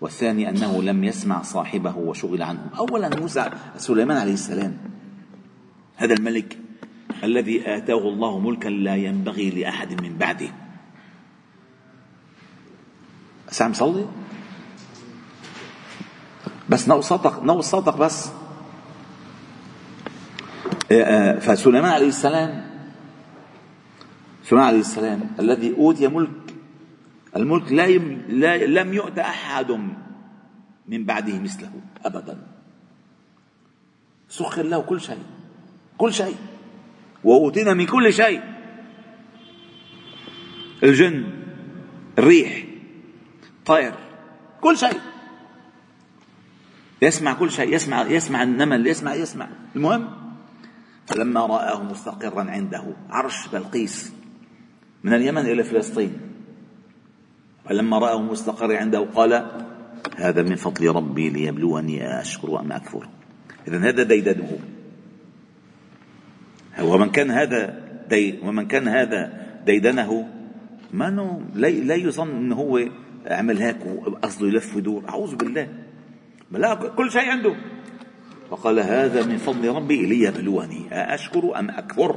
والثاني 0.00 0.48
أنه 0.48 0.82
لم 0.82 1.04
يسمع 1.04 1.42
صاحبه 1.42 1.96
وشغل 1.96 2.42
عنه. 2.42 2.70
أولا 2.78 3.16
موسى 3.16 3.50
سليمان 3.76 4.16
عليه 4.16 4.32
السلام 4.32 4.78
هذا 5.96 6.14
الملك 6.14 6.58
الذي 7.24 7.76
آتاه 7.76 8.08
الله 8.08 8.38
ملكا 8.38 8.68
لا 8.68 8.96
ينبغي 8.96 9.50
لأحد 9.50 10.02
من 10.02 10.18
بعده. 10.18 10.48
سام 13.48 13.72
صلي؟ 13.72 14.06
بس 16.68 16.88
نو 16.88 17.00
صوتك 17.00 17.42
نو 17.42 17.60
صوتك 17.60 17.96
بس. 17.96 18.30
فسليمان 21.40 21.92
عليه 21.92 22.08
السلام 22.08 22.68
سليمان 24.44 24.66
عليه 24.66 24.80
السلام 24.80 25.30
الذي 25.40 25.74
أوتي 25.76 26.08
ملك 26.08 26.54
الملك 27.36 27.72
لا, 27.72 27.86
يم 27.86 28.22
لا 28.28 28.66
لم 28.66 28.94
يؤت 28.94 29.18
أحد 29.18 29.70
من 30.88 31.04
بعده 31.04 31.38
مثله 31.38 31.70
أبدا. 32.04 32.38
سخر 34.28 34.62
له 34.62 34.80
كل 34.80 35.00
شيء 35.00 35.22
كل 35.98 36.12
شيء 36.12 36.36
وأوتينا 37.24 37.74
من 37.74 37.86
كل 37.86 38.12
شيء. 38.12 38.42
الجن 40.82 41.24
الريح 42.18 42.64
طير 43.66 43.94
كل 44.60 44.76
شيء. 44.76 45.00
يسمع 47.02 47.32
كل 47.32 47.50
شيء 47.50 47.74
يسمع 47.74 48.02
يسمع 48.02 48.42
النمل 48.42 48.86
يسمع 48.86 49.14
يسمع. 49.14 49.48
المهم 49.76 50.17
فلما 51.08 51.46
رآه 51.46 51.82
مستقرا 51.82 52.44
عنده. 52.50 52.84
عرش 53.10 53.48
بلقيس. 53.48 54.12
من 55.04 55.14
اليمن 55.14 55.46
إلى 55.46 55.64
فلسطين. 55.64 56.12
فلما 57.64 57.98
رآه 57.98 58.22
مستقر 58.22 58.76
عنده 58.76 59.00
قال 59.00 59.32
هذا 60.16 60.42
من 60.42 60.56
فضل 60.56 60.88
ربي 60.88 61.30
ليبلوني 61.30 62.20
أشكر 62.20 62.60
أم 62.60 62.72
أكفر. 62.72 63.08
إذا 63.68 63.78
هذا 63.78 64.02
ديدنه 64.02 64.58
ومن 66.82 67.10
كان 67.10 67.30
هذا 67.30 67.88
دي 68.08 68.38
ومن 68.42 68.66
كان 68.66 68.88
هذا 68.88 69.32
ديدنه 69.66 70.28
ما 70.92 71.40
لا 71.54 71.94
يظن 71.94 72.30
إنه 72.30 72.54
هو 72.54 72.80
عمل 73.26 73.58
هيك 73.58 73.86
وقصده 73.86 74.46
يلف 74.46 74.76
ويدور. 74.76 75.08
أعوذ 75.08 75.36
بالله. 75.36 75.68
لا 76.50 76.74
كل 76.74 77.10
شيء 77.10 77.30
عنده. 77.30 77.54
فقال 78.50 78.80
هذا 78.80 79.26
من 79.26 79.36
فضل 79.36 79.68
ربي 79.68 80.06
ليبلوني. 80.06 80.88
أأشكر 80.92 81.58
أم 81.58 81.70
أكفر؟ 81.70 82.16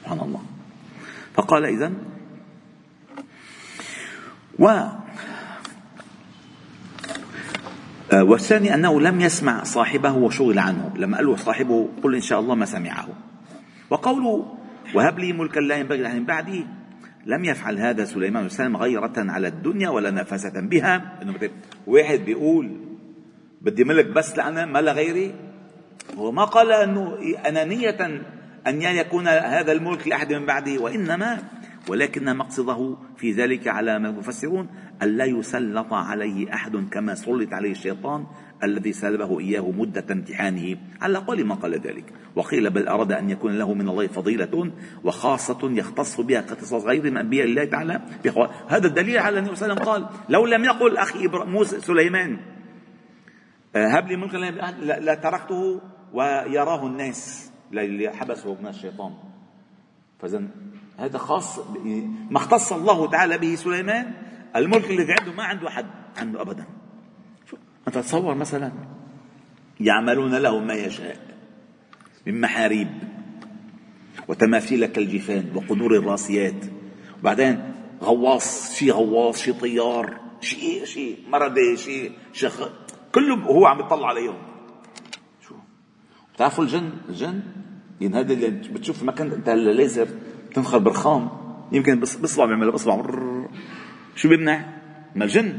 سبحان 0.00 0.20
الله. 0.20 0.42
فقال 1.34 1.64
إذا 1.64 1.92
و 4.58 4.88
والثاني 8.12 8.74
أنه 8.74 9.00
لم 9.00 9.20
يسمع 9.20 9.64
صاحبه 9.64 10.12
وشغل 10.12 10.58
عنه. 10.58 10.92
لما 10.96 11.16
قال 11.16 11.26
له 11.26 11.36
صاحبه 11.36 11.88
قل 12.02 12.14
إن 12.14 12.20
شاء 12.20 12.40
الله 12.40 12.54
ما 12.54 12.66
سمعه. 12.66 13.08
وقوله 13.90 14.56
وهب 14.94 15.18
لي 15.18 15.32
ملكا 15.32 15.60
لا 15.60 15.76
ينبغي 15.76 16.06
عن 16.06 16.24
بعدي 16.24 16.66
لم 17.26 17.44
يفعل 17.44 17.78
هذا 17.78 18.04
سليمان 18.04 18.46
السلام 18.46 18.76
غيرة 18.76 19.12
على 19.16 19.48
الدنيا 19.48 19.88
ولا 19.88 20.10
نفسة 20.10 20.60
بها. 20.60 21.22
إنه 21.22 21.50
واحد 21.86 22.18
بيقول 22.18 22.91
بدي 23.62 23.84
ملك 23.84 24.06
بس 24.06 24.36
لأنا 24.36 24.66
ما 24.66 24.78
لغيري. 24.78 25.34
هو 26.18 26.32
ما 26.32 26.44
قال 26.44 26.72
أنه 26.72 27.18
انانية 27.48 28.22
أن 28.66 28.82
يكون 28.82 29.28
هذا 29.28 29.72
الملك 29.72 30.08
لأحد 30.08 30.32
من 30.32 30.46
بعده 30.46 30.82
وإنما 30.82 31.38
ولكن 31.88 32.36
مقصده 32.36 32.96
في 33.16 33.32
ذلك 33.32 33.68
على 33.68 33.98
ما 33.98 34.08
المفسرون 34.08 34.68
ألا 35.02 35.24
يسلط 35.24 35.92
عليه 35.92 36.54
أحد 36.54 36.76
كما 36.92 37.14
سلط 37.14 37.52
عليه 37.52 37.70
الشيطان 37.70 38.26
الذي 38.62 38.92
سلبه 38.92 39.40
إياه 39.40 39.70
مدة 39.70 40.04
امتحانه. 40.10 40.76
على 41.00 41.18
قول 41.18 41.44
ما 41.44 41.54
قال 41.54 41.74
ذلك. 41.74 42.04
وقيل 42.36 42.70
بل 42.70 42.88
أراد 42.88 43.12
أن 43.12 43.30
يكون 43.30 43.58
له 43.58 43.74
من 43.74 43.88
الله 43.88 44.06
فضيلة 44.06 44.72
وخاصة 45.04 45.70
يختص 45.70 46.20
بها 46.20 46.40
كاختصاص 46.40 46.84
غير 46.84 47.02
من 47.02 47.16
أنبياء 47.16 47.46
الله 47.46 47.64
تعالى. 47.64 48.00
هذا 48.68 48.86
الدليل 48.86 49.18
على 49.18 49.38
النبي 49.38 49.82
قال 49.84 50.06
لو 50.28 50.46
لم 50.46 50.64
يقل 50.64 50.96
أخي 50.96 51.28
موسى 51.28 51.80
سليمان 51.80 52.38
هب 53.76 54.08
لي 54.08 54.16
ملكا 54.16 54.36
لا 54.36 55.14
تركته 55.14 55.80
ويراه 56.12 56.86
الناس. 56.86 57.50
اللي 57.72 58.10
حبسه 58.10 58.54
من 58.60 58.66
الشيطان. 58.66 59.14
فإذا 60.20 60.48
هذا 60.98 61.18
خاص 61.18 61.58
ما 62.30 62.36
اختص 62.36 62.72
الله 62.72 63.10
تعالى 63.10 63.38
به 63.38 63.54
سليمان 63.54 64.12
الملك 64.56 64.90
الذي 64.90 65.12
عنده 65.20 65.32
ما 65.32 65.44
عنده 65.44 65.68
أحد 65.68 65.86
عنده 66.16 66.40
أبدا. 66.40 66.64
شو 67.50 67.56
أنت 67.88 67.98
تصور 67.98 68.34
مثلا 68.34 68.72
يعملون 69.80 70.34
له 70.34 70.58
ما 70.58 70.74
يشاء 70.74 71.16
من 72.26 72.40
محاريب 72.40 72.88
وتماثيل 74.28 74.86
كالجفان 74.86 75.52
وقدور 75.54 75.96
الراسيات. 75.96 76.64
وبعدين 77.20 77.74
غواص 78.02 78.74
شي 78.74 78.90
غواص 78.90 79.42
شي 79.42 79.52
طيار 79.52 80.20
شي 80.40 80.86
شي 80.86 81.16
مردة 81.28 81.76
شي 81.76 82.10
شخ 82.32 82.70
كله 83.14 83.34
هو 83.34 83.66
عم 83.66 83.80
يطلع 83.80 84.08
عليهم 84.08 84.34
شو؟ 85.48 85.54
بتعرفوا 86.34 86.64
الجن؟ 86.64 86.90
الجن 87.08 87.42
يعني 88.00 88.16
هذا 88.16 88.32
اللي 88.32 88.50
بتشوف 88.50 89.02
مكان 89.02 89.32
انت 89.32 89.48
الليزر 89.48 90.08
تنخر 90.54 90.78
برخام 90.78 91.28
يمكن 91.72 92.00
بصبع 92.00 92.44
بيعمل 92.44 92.70
باصبع 92.70 93.02
شو 94.16 94.28
بيمنع؟ 94.28 94.82
ما 95.14 95.24
الجن. 95.24 95.58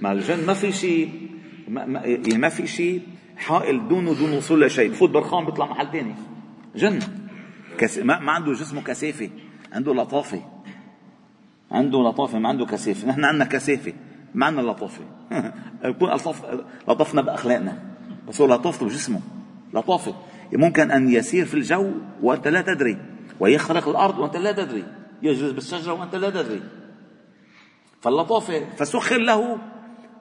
ما 0.00 0.12
الجن 0.12 0.46
ما 0.46 0.54
في 0.54 0.72
شيء 0.72 1.30
ما, 1.68 1.86
ما, 1.86 2.00
يعني 2.00 2.38
ما 2.38 2.48
في 2.48 2.66
شيء 2.66 3.02
حائل 3.36 3.88
دونه 3.88 4.14
دون 4.14 4.32
وصول 4.32 4.62
لشيء. 4.62 4.90
بفوت 4.90 5.10
برخام 5.10 5.44
بيطلع 5.44 5.66
محل 5.66 5.92
ثاني 5.92 6.14
جن. 6.76 6.98
كس... 7.78 7.98
ما, 7.98 8.18
ما 8.18 8.32
عنده 8.32 8.52
جسمه 8.52 8.82
كثافه 8.82 9.30
عنده 9.72 9.94
لطافة. 9.94 10.42
عنده 11.70 11.98
لطافة 11.98 12.38
ما 12.38 12.48
عنده 12.48 12.66
كثافه 12.66 13.08
نحن 13.08 13.24
عندنا 13.24 13.44
كثافه 13.44 13.92
ما 14.34 14.46
عندنا 14.46 14.62
لطافة. 14.62 15.04
يكون 15.84 16.12
الطف 16.12 16.44
لطفنا 16.88 17.22
بأخلاقنا. 17.22 17.78
بس 18.28 18.40
هو 18.40 18.46
لطافته 18.46 18.86
بجسمه 18.86 19.20
لطافه 19.74 20.14
ممكن 20.52 20.90
أن 20.90 21.08
يسير 21.08 21.46
في 21.46 21.54
الجو 21.54 21.92
وأنت 22.22 22.48
لا 22.48 22.60
تدري 22.60 22.98
ويخرق 23.40 23.88
الأرض 23.88 24.18
وأنت 24.18 24.36
لا 24.36 24.52
تدري 24.52 24.84
يجلس 25.22 25.52
بالشجرة 25.52 25.92
وأنت 25.92 26.14
لا 26.14 26.30
تدري. 26.30 26.62
فاللطافة 28.00 28.64
فسخر 28.76 29.18
له 29.18 29.58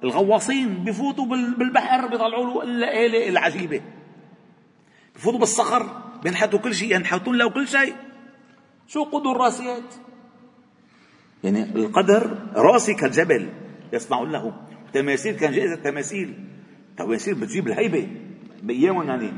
الغواصين 0.03 0.83
بفوتوا 0.83 1.25
بالبحر 1.25 2.07
بيطلعوا 2.07 2.45
له 2.45 2.63
الآلة 2.63 3.29
العجيبة. 3.29 3.81
بفوتوا 5.15 5.39
بالصخر 5.39 6.01
بينحتوا 6.23 6.59
كل 6.59 6.75
شيء 6.75 6.95
ينحتون 6.95 7.37
له 7.37 7.49
كل 7.49 7.67
شيء. 7.67 7.95
شو 8.87 9.03
قدر 9.03 9.31
الراسيات 9.31 9.93
يعني 11.43 11.63
القدر 11.63 12.37
راسي 12.55 12.93
كالجبل 12.93 13.49
يصنعون 13.93 14.31
له. 14.31 14.53
تماثيل 15.01 15.35
كان 15.35 15.51
جائزة 15.51 15.75
تماثيل 15.75 16.33
تماثيل 16.97 17.35
بتجيب 17.35 17.67
الهيبة. 17.67 18.07
بأيامهم 18.63 19.07
يعني. 19.07 19.31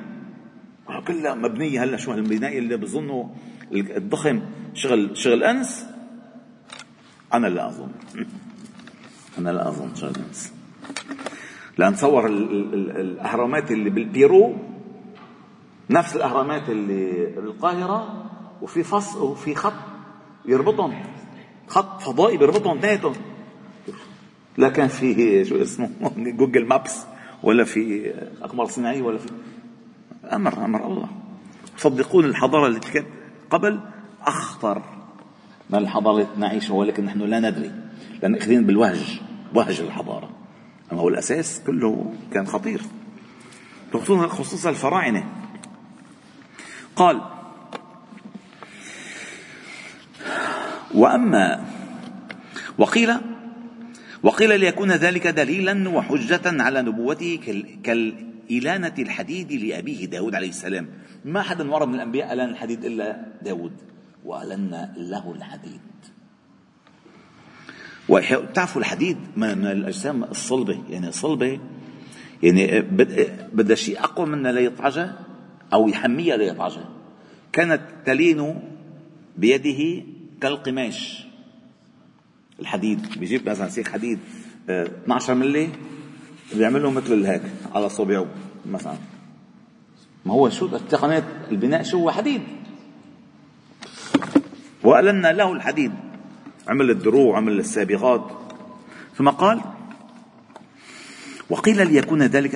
كلها 1.08 1.34
مبنية 1.34 1.84
هلا 1.84 1.98
شو 1.98 2.12
هالبناء 2.12 2.58
اللي 2.58 2.78
بظنوا 2.78 3.26
الضخم. 3.72 4.42
شغل 4.74 5.18
شغل 5.18 5.44
أنس. 5.44 5.86
أنا 7.34 7.48
لا 7.48 7.68
أظن. 7.68 7.92
أنا 9.38 9.50
لا 9.50 9.68
أظن 9.68 9.96
شغل 9.96 10.14
أنس. 10.28 10.54
لأن 11.78 11.96
تصور 11.96 12.26
الأهرامات 12.26 13.72
اللي 13.72 13.90
بالبيرو 13.90 14.56
نفس 15.90 16.16
الأهرامات 16.16 16.70
اللي 16.70 17.26
بالقاهرة 17.36 18.26
وفي 18.62 18.84
فص 18.84 19.16
وفي 19.16 19.56
خط 19.56 19.74
يربطهم. 20.46 21.04
خط 21.68 22.02
فضائي 22.02 22.38
بيربطهم 22.38 22.78
اثنيناتهم. 22.78 23.29
لا 24.58 24.70
كان 24.70 24.88
في 24.88 25.46
شو 25.46 25.62
اسمه 25.62 25.90
جوجل 26.38 26.66
مابس 26.66 27.06
ولا 27.44 27.64
في 27.64 28.14
أقمار 28.42 28.66
صناعية 28.66 29.02
ولا 29.02 29.18
في 29.18 29.30
أمر 30.34 30.66
أمر 30.66 30.88
الله. 30.88 31.08
صدقون 31.78 32.26
الحضارة 32.26 32.68
التي 32.68 32.92
كانت 32.92 33.08
قبل؟ 33.50 33.80
أخطر 34.22 34.82
من 35.70 35.80
الحضارة 35.80 36.22
التي 36.22 36.40
نعيشها 36.40 36.74
ولكن 36.74 37.06
نحن 37.06 37.20
لا 37.20 37.40
ندري 37.40 37.72
لأن 38.22 38.36
أخذين 38.36 38.66
بالوهج 38.66 39.22
وهج 39.56 39.80
الحضارة. 39.80 40.30
أما 40.92 41.02
هو 41.02 41.10
الأساس 41.10 41.62
كله 41.68 42.14
كان 42.34 42.48
خطير. 42.48 42.82
خصوصا 44.28 44.70
الفراعنة. 44.70 45.24
قال 46.96 47.22
وأما 50.94 51.66
وقيل 52.78 53.18
وقيل 54.24 54.60
ليكون 54.60 54.92
ذلك 54.92 55.28
دليلا 55.28 55.90
وحجة 55.90 56.42
على 56.46 56.82
نبوته 56.82 57.40
كالإلانة 57.84 58.94
الحديد 59.00 59.52
لأبيه 59.52 60.06
داود 60.06 60.36
عليه 60.36 60.50
السلام. 60.50 60.90
ما 61.26 61.42
حدا 61.42 61.72
ورد 61.72 61.88
من 61.88 61.96
الأنبياء 61.96 62.34
ألان 62.34 62.50
الحديد 62.50 62.86
إلا 62.86 63.26
داود 63.42 63.74
وألنا 64.26 64.94
له 64.98 65.32
الحديد. 65.32 65.80
وتعرفوا 68.10 68.82
الحديد 68.82 69.18
من 69.36 69.66
الأجسام 69.66 70.24
الصلبة؟ 70.24 70.84
يعني 70.90 71.08
الصلبة 71.08 71.60
يعني 72.44 72.82
بدها 73.54 73.76
شيء 73.76 74.00
أقوى 74.00 74.26
منها 74.26 74.52
ليطعجها 74.52 75.20
أو 75.74 75.88
يحميها 75.88 76.38
ليطعجها 76.38 76.90
كانت 77.52 77.82
تلين 78.06 78.62
بيده 79.38 80.04
كالقماش. 80.42 81.29
الحديد 82.62 83.20
بيجيب 83.20 83.50
مثلا 83.50 83.70
سيخ 83.70 83.90
حديد 83.90 84.20
12 84.70 85.32
آه، 85.32 85.36
ملي 85.36 85.70
بيعمل 86.56 86.82
مثل 86.82 87.26
هيك 87.26 87.42
على 87.76 87.90
صبعه 87.90 88.26
مثلا. 88.66 88.96
ما 90.26 90.34
هو 90.34 90.50
شو 90.50 90.68
تقنية 90.68 91.24
البناء؟ 91.52 91.84
شو 91.84 91.98
هو 91.98 92.12
حديد؟ 92.12 92.42
وألنا 94.84 95.34
له 95.34 95.54
الحديد. 95.54 95.92
عمل 96.68 96.90
الدروع 96.90 97.38
عمل 97.38 97.60
السابغات. 97.60 98.32
ثم 99.16 99.30
قال 99.30 99.62
وقيل 101.50 101.94
ليكون 101.94 102.24
ذلك 102.24 102.56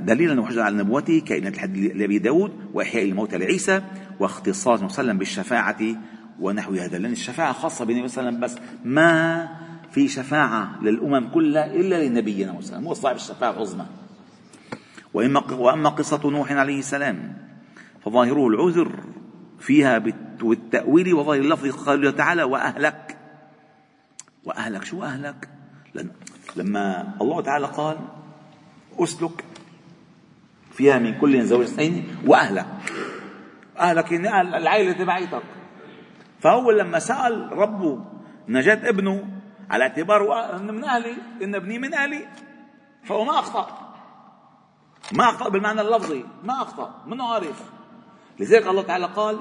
دليلا 0.00 0.40
وحجة 0.40 0.64
على 0.64 0.76
نبوته 0.76 1.20
كائنة 1.26 1.48
الحديد 1.48 1.96
لأبي 1.96 2.18
داود 2.18 2.52
وإحياء 2.74 3.04
الموتى 3.04 3.38
لعيسى 3.38 3.82
واختصاص 4.20 4.82
وسلم 4.82 5.18
بالشفاعة 5.18 5.76
ونحو 6.40 6.74
هذا 6.74 6.98
لأن 6.98 7.12
الشفاعة 7.12 7.52
خاصة 7.52 7.84
بالنبي 7.84 8.08
صلى 8.08 8.28
الله 8.28 8.38
عليه 8.38 8.46
وسلم 8.46 8.64
بس 8.64 8.68
ما 8.84 9.48
في 9.92 10.08
شفاعة 10.08 10.82
للأمم 10.82 11.28
كلها 11.28 11.66
إلا 11.66 12.04
لنبينا 12.08 12.60
صلى 12.60 12.76
الله 12.76 12.88
هو 12.88 12.94
صاحب 12.94 13.16
الشفاعة 13.16 13.50
العظمى. 13.50 13.86
وأما 15.14 15.90
قصة 15.90 16.30
نوح 16.30 16.52
عليه 16.52 16.78
السلام 16.78 17.36
فظاهره 18.04 18.48
العذر 18.48 19.04
فيها 19.60 19.98
بالتأويل 19.98 21.14
وظاهر 21.14 21.40
اللفظ 21.40 21.86
قال 21.86 22.16
تعالى 22.16 22.42
وأهلك 22.42 23.16
وأهلك 24.44 24.84
شو 24.84 25.02
أهلك؟ 25.02 25.48
لما 26.56 27.14
الله 27.20 27.40
تعالى 27.40 27.66
قال 27.66 27.98
أسلك 28.98 29.44
فيها 30.72 30.98
من 30.98 31.18
كل 31.18 31.44
زوج 31.44 31.62
اثنين 31.64 32.16
وأهلك 32.26 32.66
أهلك 33.78 34.12
يعني 34.12 34.40
العائلة 34.56 34.92
تبعيتك. 34.92 35.42
فهو 36.44 36.70
لما 36.70 36.98
سأل 36.98 37.52
ربه 37.52 38.04
نجاة 38.48 38.88
ابنه 38.88 39.24
على 39.70 39.82
اعتباره 39.82 40.58
من 40.58 40.84
أهلي 40.84 41.16
إن 41.42 41.54
ابني 41.54 41.78
من 41.78 41.94
أهلي 41.94 42.28
فهو 43.04 43.24
ما 43.24 43.38
أخطأ. 43.38 43.94
ما 45.12 45.24
أخطأ 45.24 45.48
بالمعنى 45.48 45.80
اللفظي 45.80 46.24
ما 46.44 46.62
أخطأ 46.62 47.02
منه 47.06 47.32
عارف. 47.32 47.70
لذلك 48.40 48.66
الله 48.66 48.82
تعالى 48.82 49.06
قال 49.06 49.40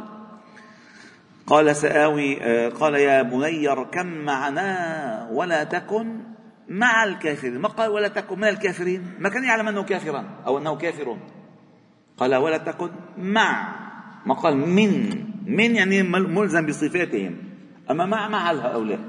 قال 1.47 1.75
سآوي 1.75 2.35
قال 2.69 2.95
يا 2.95 3.21
بني 3.21 3.69
اركم 3.69 4.07
معنا 4.07 5.27
ولا 5.31 5.63
تكن 5.63 6.23
مع 6.69 7.03
الكافرين؟ 7.03 7.61
ما 7.61 7.67
قال 7.67 7.89
ولا 7.89 8.07
تكن 8.07 8.39
من 8.39 8.47
الكافرين؟ 8.47 9.15
ما 9.19 9.29
كان 9.29 9.43
يعلم 9.43 9.67
أنه 9.67 9.83
كافرا 9.83 10.25
أو 10.47 10.57
أنه 10.57 10.75
كافر 10.75 11.17
قال 12.17 12.35
ولا 12.35 12.57
تكن 12.57 12.91
مع 13.17 13.75
ما 14.25 14.33
قال 14.33 14.57
من. 14.57 15.32
من 15.45 15.75
يعني 15.75 16.03
ملزم 16.03 16.65
بصفاتهم. 16.65 17.37
أما 17.91 18.05
مع 18.05 18.29
مع 18.29 18.51
هؤلاء؟ 18.51 18.99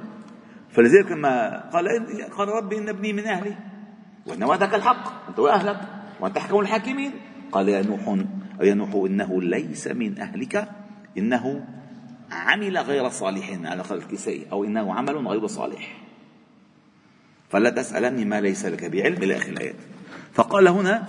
فلذلك 0.71 1.13
لما 1.13 1.61
قال 1.71 1.89
قال 2.31 2.49
ربي 2.49 2.79
إن 2.79 2.89
ابني 2.89 3.13
من 3.13 3.27
أهلي. 3.27 3.55
وإن 4.27 4.45
وعدك 4.45 4.75
الحق 4.75 5.29
أنت 5.29 5.39
وأهلك 5.39 5.81
وأنت 6.21 6.39
حكم 6.39 6.61
الحاكمين. 6.61 7.13
قال 7.53 7.69
يا 7.69 7.83
نوح 7.83 8.19
يا 8.61 8.75
نوح 8.75 8.95
إنه 8.95 9.43
ليس 9.43 9.87
من 9.87 10.19
أهلك 10.19 10.69
إنه 11.19 11.67
عمل 12.31 12.79
غير 12.79 13.09
صالح 13.09 13.59
على 13.65 13.83
قول 13.83 13.99
الكسائي 13.99 14.47
أو 14.53 14.65
إنه 14.65 14.95
عمل 14.95 15.29
غير 15.29 15.47
صالح. 15.47 15.97
فلا 17.51 17.71
تسألني 17.71 18.25
ما 18.25 18.41
ليس 18.41 18.67
لك 18.67 18.85
بعلم 18.85 19.23
إلى 19.23 19.37
آخر 19.37 19.53
الآيات. 19.53 19.77
فقال 20.33 20.69
هنا 20.69 21.07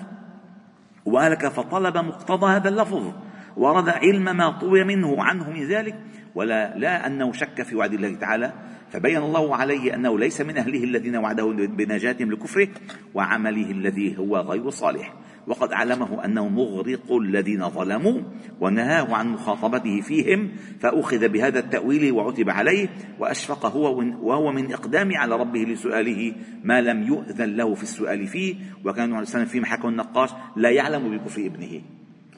وهلك 1.06 1.48
فطلب 1.48 1.98
مقتضى 1.98 2.46
هذا 2.46 2.70
اللفظ. 2.70 3.12
ورد 3.58 3.90
علم 3.90 4.38
ما 4.38 4.50
طوي 4.50 4.84
منه 4.84 5.24
عنه 5.24 5.50
من 5.50 5.68
ذلك 5.68 5.96
ولا 6.36 6.78
لا 6.78 7.08
أنه 7.08 7.32
شك 7.32 7.62
في 7.62 7.76
وعد 7.76 7.94
الله 7.94 8.16
تعالى 8.16 8.54
فبين 8.90 9.18
الله 9.18 9.56
عليه 9.56 9.96
أنه 9.96 10.20
ليس 10.20 10.42
من 10.42 10.58
أهله 10.58 10.84
الذين 10.84 11.16
وعده 11.16 11.46
بنجاتهم 11.52 12.32
لكفره 12.32 12.68
وعمله 13.14 13.72
الذي 13.72 14.18
هو 14.18 14.38
غير 14.38 14.70
صالح. 14.70 15.14
وقد 15.48 15.74
علمه 15.74 16.26
أنه 16.26 16.48
مغرق 16.48 17.12
الذين 17.12 17.70
ظلموا 17.70 18.22
ونهاه 18.60 19.16
عن 19.16 19.28
مخاطبته 19.28 20.02
فيهم 20.02 20.52
فأخذ 20.80 21.28
بهذا 21.28 21.60
التأويل 21.60 22.12
وعتب 22.12 22.50
عليه 22.50 22.90
وأشفق 23.20 23.66
هو 23.66 23.98
وهو 24.22 24.52
من 24.52 24.74
إقدام 24.74 25.10
على 25.16 25.36
ربه 25.36 25.60
لسؤاله 25.60 26.34
ما 26.64 26.82
لم 26.82 27.04
يؤذن 27.04 27.56
له 27.56 27.74
في 27.74 27.84
السؤال 27.84 28.28
فيه 28.28 28.56
وكان 28.86 29.14
عليه 29.14 29.24
السلام 29.24 29.46
فيما 29.46 29.66
حكى 29.66 29.88
النقاش 29.88 30.30
لا 30.56 30.70
يعلم 30.70 31.18
بكفر 31.18 31.46
ابنه. 31.46 31.82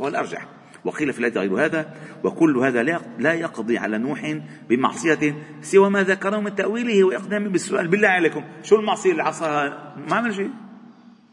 هو 0.01 0.07
الأرجح 0.07 0.56
وقيل 0.87 1.13
في 1.13 1.19
الآية 1.19 1.47
غير 1.47 1.65
هذا 1.65 1.93
وكل 2.23 2.57
هذا 2.57 2.83
لا 3.19 3.33
يقضي 3.33 3.77
على 3.77 3.97
نوح 3.97 4.39
بمعصية 4.69 5.35
سوى 5.61 5.89
ما 5.89 6.03
ذكره 6.03 6.39
من 6.39 6.55
تأويله 6.55 7.03
وإقدامه 7.03 7.49
بالسؤال. 7.49 7.87
بالله 7.87 8.07
عليكم 8.07 8.43
شو 8.63 8.75
المعصية 8.75 9.11
اللي 9.11 9.23
عصاها؟ 9.23 9.95
ما 10.09 10.15
عمل 10.15 10.35
شيء. 10.35 10.51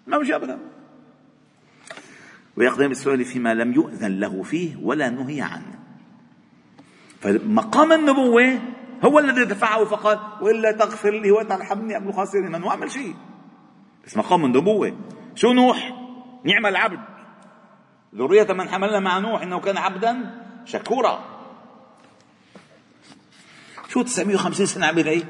ما 0.06 0.16
عمل 0.16 0.26
شيء 0.26 0.36
أبدا. 0.36 0.58
ويقدم 2.56 2.88
بالسؤال 2.88 3.24
فيما 3.24 3.54
لم 3.54 3.72
يؤذن 3.72 4.20
له 4.20 4.42
فيه 4.42 4.76
ولا 4.82 5.10
نهي 5.10 5.40
عنه. 5.40 5.78
فمقام 7.20 7.92
النبوة 7.92 8.58
هو 9.04 9.18
الذي 9.18 9.44
دفعه 9.44 9.84
فقال 9.84 10.18
وإلا 10.42 10.72
تغفر 10.72 11.10
لي 11.10 11.30
وترحمني 11.30 11.96
أبو 11.96 12.12
خاسر 12.12 12.42
من 12.42 12.64
عمل 12.64 12.90
شيء. 12.90 13.14
بس 14.06 14.16
مقام 14.16 14.44
النبوة 14.44 14.96
شو 15.34 15.52
نوح؟ 15.52 15.92
نعم 16.44 16.66
العبد. 16.66 17.13
ذرية 18.16 18.52
من 18.52 18.68
حملنا 18.68 19.00
مع 19.00 19.18
نوح 19.18 19.42
إنه 19.42 19.60
كان 19.60 19.76
عبدا 19.76 20.44
شكورا. 20.64 21.24
شو 23.88 24.02
950 24.02 24.66
سنة 24.66 24.86
عم 24.86 24.98
يدعي 24.98 25.24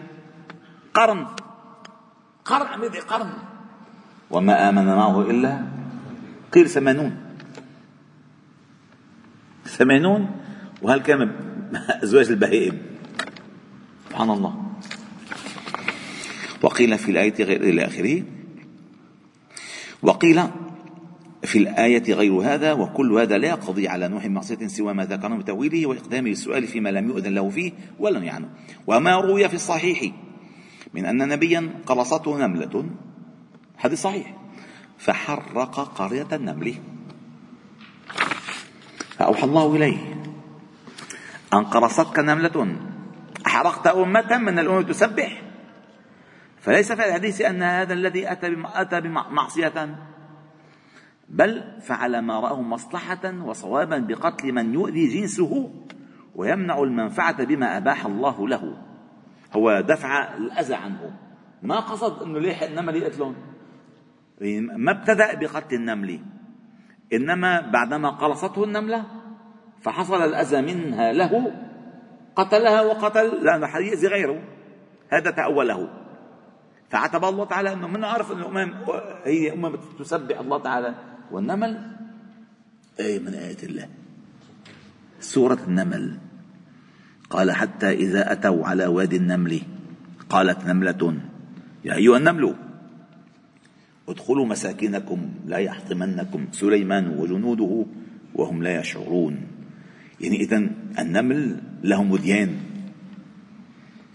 قرن. 0.94 1.26
قرن 2.44 2.66
عم 2.66 2.84
قرن. 2.84 3.32
وما 4.30 4.68
آمن 4.68 4.86
معه 4.86 5.20
إلا 5.20 5.64
قيل 6.52 6.68
ثمانون. 6.68 7.16
ثمانون؟ 9.64 10.30
وهل 10.82 11.00
كان 11.00 11.20
أزواج 12.02 12.28
البهائم؟ 12.28 12.82
سبحان 14.08 14.30
الله. 14.30 14.64
وقيل 16.62 16.98
في 16.98 17.10
الآية 17.10 17.44
غير 17.44 17.60
إلى 17.60 17.86
آخره 17.86 18.22
وقيل 20.02 20.42
في 21.44 21.58
الآية 21.58 22.14
غير 22.14 22.32
هذا 22.32 22.72
وكل 22.72 23.12
هذا 23.12 23.38
لا 23.38 23.48
يقضي 23.48 23.88
على 23.88 24.08
نوح 24.08 24.26
معصية 24.26 24.66
سوى 24.66 24.94
ما 24.94 25.04
ذكرنا 25.04 25.36
بتأويله 25.36 25.86
وإقدامه 25.86 26.30
السؤال 26.30 26.66
فيما 26.66 26.88
لم 26.88 27.08
يؤذن 27.08 27.34
له 27.34 27.48
فيه 27.48 27.72
ولم 27.98 28.24
يعنه. 28.24 28.48
وما 28.86 29.16
روي 29.16 29.48
في 29.48 29.54
الصحيح 29.54 30.12
من 30.94 31.06
أن 31.06 31.28
نبيا 31.28 31.70
قرصته 31.86 32.46
نملة. 32.46 32.86
حديث 33.78 34.02
صحيح. 34.02 34.34
فحرق 34.98 35.80
قرية 35.80 36.28
النمل. 36.32 36.74
فأوحى 39.18 39.44
الله 39.44 39.76
إليه. 39.76 39.98
أن 41.54 41.64
قرصتك 41.64 42.18
نملة. 42.18 42.76
أحرقت 43.46 43.86
أمة 43.86 44.38
من 44.38 44.58
الأمم 44.58 44.82
تسبح. 44.82 45.42
فليس 46.60 46.92
في 46.92 47.06
الحديث 47.06 47.40
أن 47.40 47.62
هذا 47.62 47.92
الذي 47.92 48.32
أتى 48.32 48.56
أتى 48.74 49.00
بمعصية 49.00 49.96
بل 51.28 51.80
فعل 51.80 52.18
ما 52.18 52.40
رآه 52.40 52.62
مصلحة 52.62 53.34
وصوابا 53.44 53.98
بقتل 53.98 54.52
من 54.52 54.74
يؤذي 54.74 55.20
جنسه 55.20 55.70
ويمنع 56.34 56.82
المنفعة 56.82 57.44
بما 57.44 57.76
أباح 57.76 58.06
الله 58.06 58.48
له. 58.48 58.76
هو 59.52 59.80
دفع 59.80 60.36
الأذى 60.36 60.74
عنه. 60.74 61.16
ما 61.62 61.80
قصد 61.80 62.22
أنه 62.22 62.38
ليح 62.38 62.62
النمل 62.62 62.96
يقتلون 62.96 63.36
ما 64.76 64.90
ابتدأ 64.90 65.34
بقتل 65.34 65.74
النمل. 65.76 66.20
إنما 67.12 67.60
بعدما 67.60 68.10
قرصته 68.10 68.64
النملة 68.64 69.04
فحصل 69.80 70.22
الأذى 70.22 70.62
منها 70.74 71.12
له 71.12 71.52
قتلها 72.36 72.82
وقتل 72.82 73.44
لأنه 73.44 73.66
حيأذي 73.66 74.06
غيره. 74.06 74.42
هذا 75.08 75.30
تأوله. 75.30 75.88
فعتب 76.88 77.24
الله 77.24 77.44
تعالى 77.44 77.72
أنه 77.72 77.88
من 77.88 78.04
عرف 78.04 78.32
أن 78.32 78.38
الأمم 78.38 78.74
هي 79.24 79.52
أمم 79.52 79.76
تسبح 79.98 80.40
الله 80.40 80.62
تعالى. 80.62 80.94
والنمل؟ 81.34 81.78
أي 83.00 83.18
من 83.18 83.34
آيات 83.34 83.64
الله. 83.64 83.88
سورة 85.20 85.58
النمل. 85.68 86.18
قال 87.30 87.52
حتى 87.52 87.90
إذا 87.90 88.32
أتوا 88.32 88.66
على 88.66 88.86
وادي 88.86 89.16
النمل 89.16 89.60
قالت 90.28 90.66
نملة 90.66 91.20
يا 91.84 91.94
أيها 91.94 92.16
النمل 92.16 92.54
ادخلوا 94.08 94.46
مساكنكم 94.46 95.28
لا 95.46 95.58
يحطمنكم 95.58 96.46
سليمان 96.52 97.08
وجنوده 97.08 97.86
وهم 98.34 98.62
لا 98.62 98.80
يشعرون. 98.80 99.40
يعني 100.20 100.40
إذا 100.40 100.70
النمل 100.98 101.60
لهم 101.82 102.10
وديان 102.10 102.56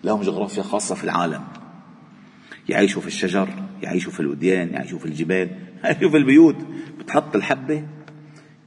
لهم 0.04 0.22
جغرافيا 0.22 0.64
خاصة 0.64 0.96
في 0.96 1.04
العالم. 1.04 1.44
يعيشوا 2.70 3.02
في 3.02 3.08
الشجر 3.08 3.50
يعيشوا 3.84 4.12
في 4.12 4.20
الوديان 4.20 4.70
يعيشوا 4.70 5.00
في 5.00 5.06
الجبال. 5.06 5.50
في 5.82 6.18
البيوت 6.18 6.56
بتحط 7.00 7.36
الحبة 7.36 7.88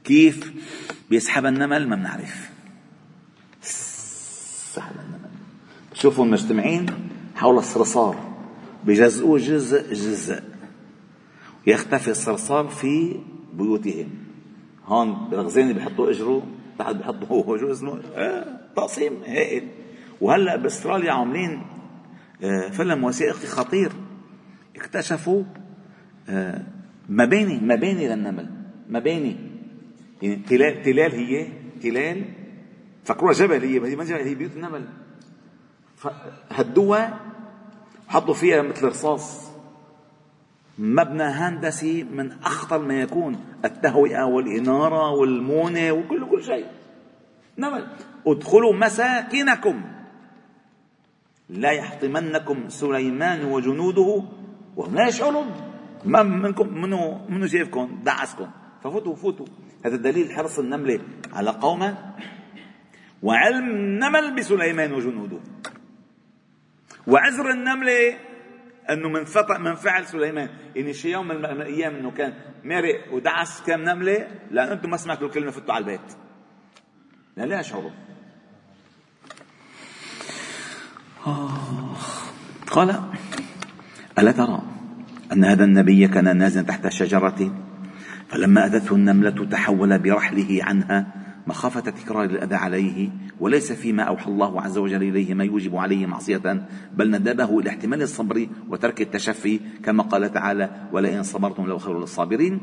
كيف 0.03 0.53
بيسحب 1.09 1.45
النمل 1.45 1.89
ما 1.89 1.95
بنعرف. 1.95 2.49
سحب 3.61 4.95
النمل. 5.05 5.29
بتشوفهم 5.91 6.31
مجتمعين 6.31 6.85
حول 7.35 7.57
الصرصار 7.57 8.33
بجزئوه 8.83 9.37
جزء 9.37 9.93
جزء. 9.93 10.43
يختفي 11.67 12.11
الصرصار 12.11 12.67
في 12.67 13.19
بيوتهم. 13.53 14.09
هون 14.85 15.29
بالغزينة 15.29 15.73
بيحطوا 15.73 16.09
اجره 16.09 16.43
تحت 16.79 16.95
بيحطوا 16.95 17.43
هو 17.43 17.57
شو 17.57 17.71
اسمه؟ 17.71 18.01
آه 18.15 18.59
تقسيم 18.75 19.13
هائل 19.27 19.67
وهلأ 20.21 20.55
بأستراليا 20.55 21.11
عاملين 21.11 21.61
آه 22.43 22.69
فيلم 22.69 23.03
وثائقي 23.03 23.47
خطير. 23.47 23.91
اكتشفوا 24.75 25.43
آه 26.29 26.63
مباني 27.09 27.59
مباني 27.61 28.07
للنمل 28.07 28.49
مباني 28.89 29.35
يعني 30.21 30.35
تلال 30.35 30.81
تلال 30.81 31.11
هي 31.11 31.47
تلال. 31.81 32.25
فكروها 33.03 33.33
جبل 33.33 33.61
هي. 33.61 33.91
هي 33.91 33.95
ما 33.95 34.03
جبل 34.03 34.19
هي 34.19 34.35
بيوت 34.35 34.51
النمل. 34.55 34.85
هدوها 36.51 37.19
وحطوا 38.07 38.33
فيها 38.33 38.61
مثل 38.61 38.87
رصاص. 38.87 39.51
مبنى 40.79 41.23
هندسي 41.23 42.03
من 42.03 42.31
أخطر 42.31 42.81
ما 42.81 43.01
يكون. 43.01 43.45
التهوئة 43.65 44.23
والإنارة 44.23 45.09
والمونة 45.11 45.91
وكل 45.91 46.29
كل 46.29 46.43
شيء. 46.43 46.65
نمل. 47.57 47.87
ادخلوا 48.27 48.73
مساكنكم. 48.73 49.81
لا 51.49 51.71
يحطمنكم 51.71 52.69
سليمان 52.69 53.45
وجنوده 53.45 54.23
وهم 54.75 54.95
لا 54.95 55.07
يشعرون. 55.07 55.72
ما 56.05 56.23
منكم 56.23 56.81
منو 56.81 57.27
منو 57.29 57.47
شايفكم؟ 57.47 57.99
دعسكم. 58.03 58.49
ففوتوا 58.83 59.15
فوتوا. 59.15 59.45
هذا 59.85 59.95
دليل 59.95 60.31
حرص 60.31 60.59
النملة 60.59 60.99
على 61.33 61.49
قومه 61.49 62.15
وعلم 63.23 63.69
النمل 63.69 64.35
بسليمان 64.35 64.93
وجنوده. 64.93 65.39
وعذر 67.07 67.51
النملة 67.51 68.17
أنه 68.89 69.09
من 69.09 69.25
فطأ 69.25 69.57
من 69.57 69.75
فعل 69.75 70.05
سليمان. 70.05 70.49
يعني 70.75 70.93
شي 70.93 71.11
يوم 71.11 71.27
من 71.27 71.45
الأيام 71.45 71.95
إنه 71.95 72.11
كان 72.11 72.33
مرق 72.63 73.13
ودعس 73.13 73.61
كم 73.61 73.81
نملة 73.81 74.27
لأن 74.51 74.67
أنتم 74.67 74.89
ما 74.89 74.97
سمعتوا 74.97 75.27
الكلمة 75.27 75.51
فتوا 75.51 75.73
على 75.73 75.81
البيت. 75.81 76.13
لا 77.37 77.45
لا 77.45 77.59
اشعروا 77.59 77.91
قال 82.71 83.03
ألا 84.19 84.31
ترى؟ 84.31 84.72
أن 85.33 85.45
هذا 85.45 85.63
النبي 85.63 86.07
كان 86.07 86.37
نازلا 86.37 86.63
تحت 86.63 86.85
الشجره 86.85 87.53
فلما 88.27 88.65
اتته 88.65 88.95
النملة 88.95 89.45
تحول 89.45 89.99
برحله 89.99 90.59
عنها 90.63 91.07
مخافة 91.47 91.79
تكرار 91.79 92.23
الأذى 92.23 92.55
عليه 92.55 93.09
وليس 93.39 93.71
فيما 93.71 94.03
أوحى 94.03 94.31
الله 94.31 94.61
عز 94.61 94.77
وجل 94.77 95.03
إليه 95.03 95.33
ما 95.33 95.43
يوجب 95.43 95.75
عليه 95.75 96.05
معصية 96.05 96.67
بل 96.97 97.11
ندبه 97.11 97.59
إلى 97.59 97.69
احتمال 97.69 98.01
الصبر 98.01 98.47
وترك 98.69 99.01
التشفي 99.01 99.59
كما 99.83 100.03
قال 100.03 100.33
تعالى 100.33 100.69
ولئن 100.91 101.23
صبرتم 101.23 101.65
لو 101.65 101.77
خير 101.77 101.99
للصابرين 101.99 102.59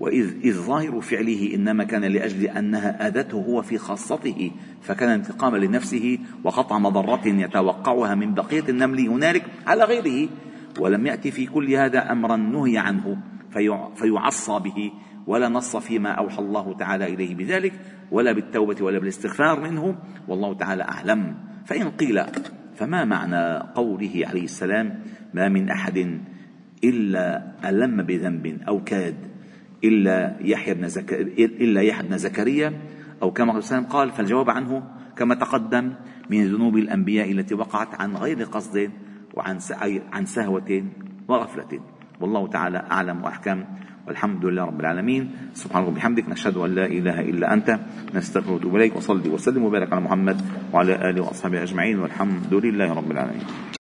وإذ 0.00 0.30
إذ 0.44 0.54
ظاهر 0.54 1.00
فعله 1.00 1.54
إنما 1.54 1.84
كان 1.84 2.04
لأجل 2.04 2.44
أنها 2.44 3.08
آذته 3.08 3.36
هو 3.36 3.62
في 3.62 3.78
خاصته 3.78 4.50
فكان 4.82 5.08
انتقاما 5.08 5.56
لنفسه 5.56 6.18
وقطع 6.44 6.78
مضرة 6.78 7.26
يتوقعها 7.26 8.14
من 8.14 8.34
بقية 8.34 8.64
النمل 8.68 9.08
هنالك 9.08 9.44
على 9.66 9.84
غيره. 9.84 10.28
ولم 10.78 11.06
يأتي 11.06 11.30
في 11.30 11.46
كل 11.46 11.74
هذا 11.74 12.12
أمرا 12.12 12.36
نهي 12.36 12.78
عنه 12.78 13.16
فيعصى 13.94 14.58
به 14.58 14.92
ولا 15.26 15.48
نص 15.48 15.76
فيما 15.76 16.10
أوحى 16.10 16.38
الله 16.38 16.76
تعالى 16.76 17.14
إليه 17.14 17.34
بذلك 17.34 17.72
ولا 18.10 18.32
بالتوبة 18.32 18.76
ولا 18.84 18.98
بالاستغفار 18.98 19.60
منه 19.60 19.98
والله 20.28 20.54
تعالى 20.54 20.82
أعلم. 20.82 21.34
فإن 21.66 21.90
قيل 21.90 22.22
فما 22.74 23.04
معنى 23.04 23.72
قوله 23.74 24.22
عليه 24.26 24.44
السلام 24.44 25.00
ما 25.34 25.48
من 25.48 25.70
أحد 25.70 26.20
إلا 26.84 27.52
ألم 27.68 28.02
بذنب 28.02 28.60
أو 28.68 28.84
كاد 28.84 29.14
إلا 29.84 30.36
يحيى 30.40 30.74
بن 30.74 30.88
زك... 30.88 31.12
إلا 31.38 31.80
يحيى 31.80 32.08
بن 32.08 32.18
زكريا 32.18 32.80
أو 33.22 33.30
كما 33.30 33.52
قال 33.52 33.88
قال 33.88 34.10
فالجواب 34.10 34.50
عنه 34.50 34.82
كما 35.16 35.34
تقدم 35.34 35.94
من 36.30 36.44
ذنوب 36.44 36.76
الأنبياء 36.76 37.32
التي 37.32 37.54
وقعت 37.54 37.94
عن 37.94 38.16
غير 38.16 38.42
قصد 38.42 38.90
وعن 39.34 39.58
عن 40.12 40.24
سهوة 40.26 40.70
وغفلة 41.28 41.72
والله 42.20 42.46
تعالى 42.48 42.78
أعلم 42.90 43.24
وأحكم. 43.24 43.64
والحمد 44.08 44.44
لله 44.44 44.64
رب 44.64 44.80
العالمين. 44.80 45.54
سبحانك 45.54 45.88
وبحمدك 45.88 46.28
نشهد 46.28 46.56
أن 46.56 46.74
لا 46.74 46.86
إله 46.86 47.20
إلا 47.20 47.54
أنت 47.54 47.78
نستغفرك 48.14 48.50
ونتوب 48.50 48.76
إليك 48.76 48.96
وصلي 48.96 49.28
وسلم 49.28 49.62
وبارك 49.62 49.92
على 49.92 50.00
محمد 50.00 50.40
وعلى 50.72 51.10
آله 51.10 51.20
وأصحابه 51.20 51.62
أجمعين 51.62 51.98
والحمد 51.98 52.54
لله 52.54 52.88
رب 52.90 53.10
العالمين. 53.10 53.70